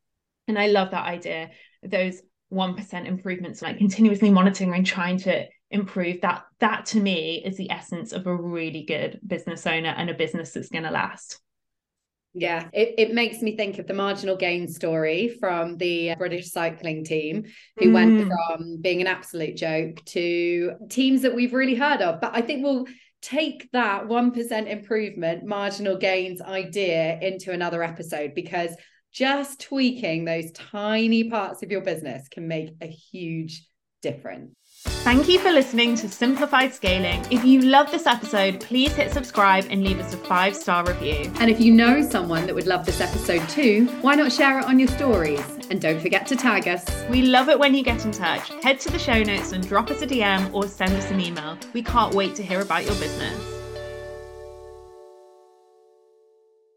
And 0.49 0.59
I 0.59 0.69
love 0.69 0.91
that 0.91 1.07
idea. 1.07 1.51
Those 1.83 2.21
1% 2.53 3.07
improvements, 3.07 3.63
like 3.63 3.79
continuously 3.79 4.31
monitoring 4.31 4.75
and 4.75 4.87
trying 4.87 5.19
to 5.19 5.47
improve 5.73 6.21
that 6.21 6.45
that 6.61 6.87
to 6.87 7.01
me 7.01 7.43
is 7.45 7.57
the 7.57 7.71
essence 7.73 8.13
of 8.13 8.27
a 8.27 8.35
really 8.35 8.85
good 8.85 9.19
business 9.27 9.67
owner 9.67 9.93
and 9.97 10.09
a 10.09 10.15
business 10.15 10.53
that's 10.53 10.69
going 10.69 10.85
to 10.85 10.91
last 10.93 11.41
yeah, 12.39 12.69
it, 12.75 12.97
it 12.99 13.15
makes 13.15 13.41
me 13.41 13.57
think 13.57 13.79
of 13.79 13.87
the 13.87 13.95
marginal 13.95 14.37
gain 14.37 14.69
story 14.69 15.35
from 15.41 15.79
the 15.79 16.15
British 16.17 16.51
cycling 16.51 17.03
team, 17.03 17.45
who 17.79 17.89
mm. 17.89 17.95
went 17.95 18.29
from 18.29 18.79
being 18.83 19.01
an 19.01 19.07
absolute 19.07 19.57
joke 19.57 20.05
to 20.05 20.75
teams 20.91 21.23
that 21.23 21.35
we've 21.35 21.55
really 21.55 21.75
heard 21.75 22.03
of. 22.03 22.21
But 22.21 22.37
I 22.37 22.43
think 22.43 22.63
we'll 22.63 22.85
take 23.23 23.69
that 23.73 24.05
1% 24.05 24.69
improvement, 24.69 25.45
marginal 25.45 25.97
gains 25.97 26.41
idea 26.41 27.19
into 27.21 27.53
another 27.53 27.83
episode 27.83 28.35
because 28.35 28.71
just 29.13 29.61
tweaking 29.61 30.25
those 30.25 30.53
tiny 30.53 31.31
parts 31.31 31.63
of 31.63 31.71
your 31.71 31.81
business 31.81 32.29
can 32.29 32.47
make 32.47 32.71
a 32.81 32.87
huge 32.87 33.67
difference. 34.03 34.55
Thank 34.87 35.29
you 35.29 35.39
for 35.39 35.51
listening 35.51 35.95
to 35.97 36.09
Simplified 36.09 36.75
Scaling. 36.75 37.25
If 37.31 37.45
you 37.45 37.63
love 37.63 37.91
this 37.91 38.07
episode, 38.07 38.61
please 38.61 38.93
hit 38.93 39.13
subscribe 39.13 39.67
and 39.71 39.85
leave 39.85 40.01
us 40.01 40.15
a 40.15 40.17
five 40.17 40.57
star 40.57 40.85
review. 40.85 41.31
And 41.39 41.51
if 41.51 41.61
you 41.61 41.73
know 41.73 42.03
someone 42.03 42.47
that 42.47 42.55
would 42.55 42.67
love 42.67 42.85
this 42.87 43.01
episode 43.01 43.49
too, 43.49 43.87
why 44.01 44.15
not 44.15 44.33
share 44.33 44.59
it 44.59 44.65
on 44.65 44.79
your 44.79 44.89
stories? 44.89 45.45
And 45.71 45.81
don't 45.81 46.01
forget 46.01 46.27
to 46.29 46.37
tag 46.37 46.69
us. 46.69 46.85
We 47.09 47.23
love 47.23 47.49
it 47.49 47.59
when 47.59 47.75
you 47.75 47.83
get 47.83 48.05
in 48.05 48.13
touch. 48.13 48.49
Head 48.63 48.81
to 48.81 48.91
the 48.91 48.99
show 48.99 49.23
notes 49.23 49.53
and 49.53 49.67
drop 49.67 49.91
us 49.91 50.03
a 50.03 50.07
DM 50.07 50.53
or 50.53 50.67
send 50.67 50.93
us 50.95 51.11
an 51.11 51.21
email. 51.21 51.59
We 51.73 51.83
can't 51.83 52.15
wait 52.15 52.35
to 52.37 52.43
hear 52.43 52.61
about 52.61 52.85
your 52.85 52.95
business. 52.95 53.56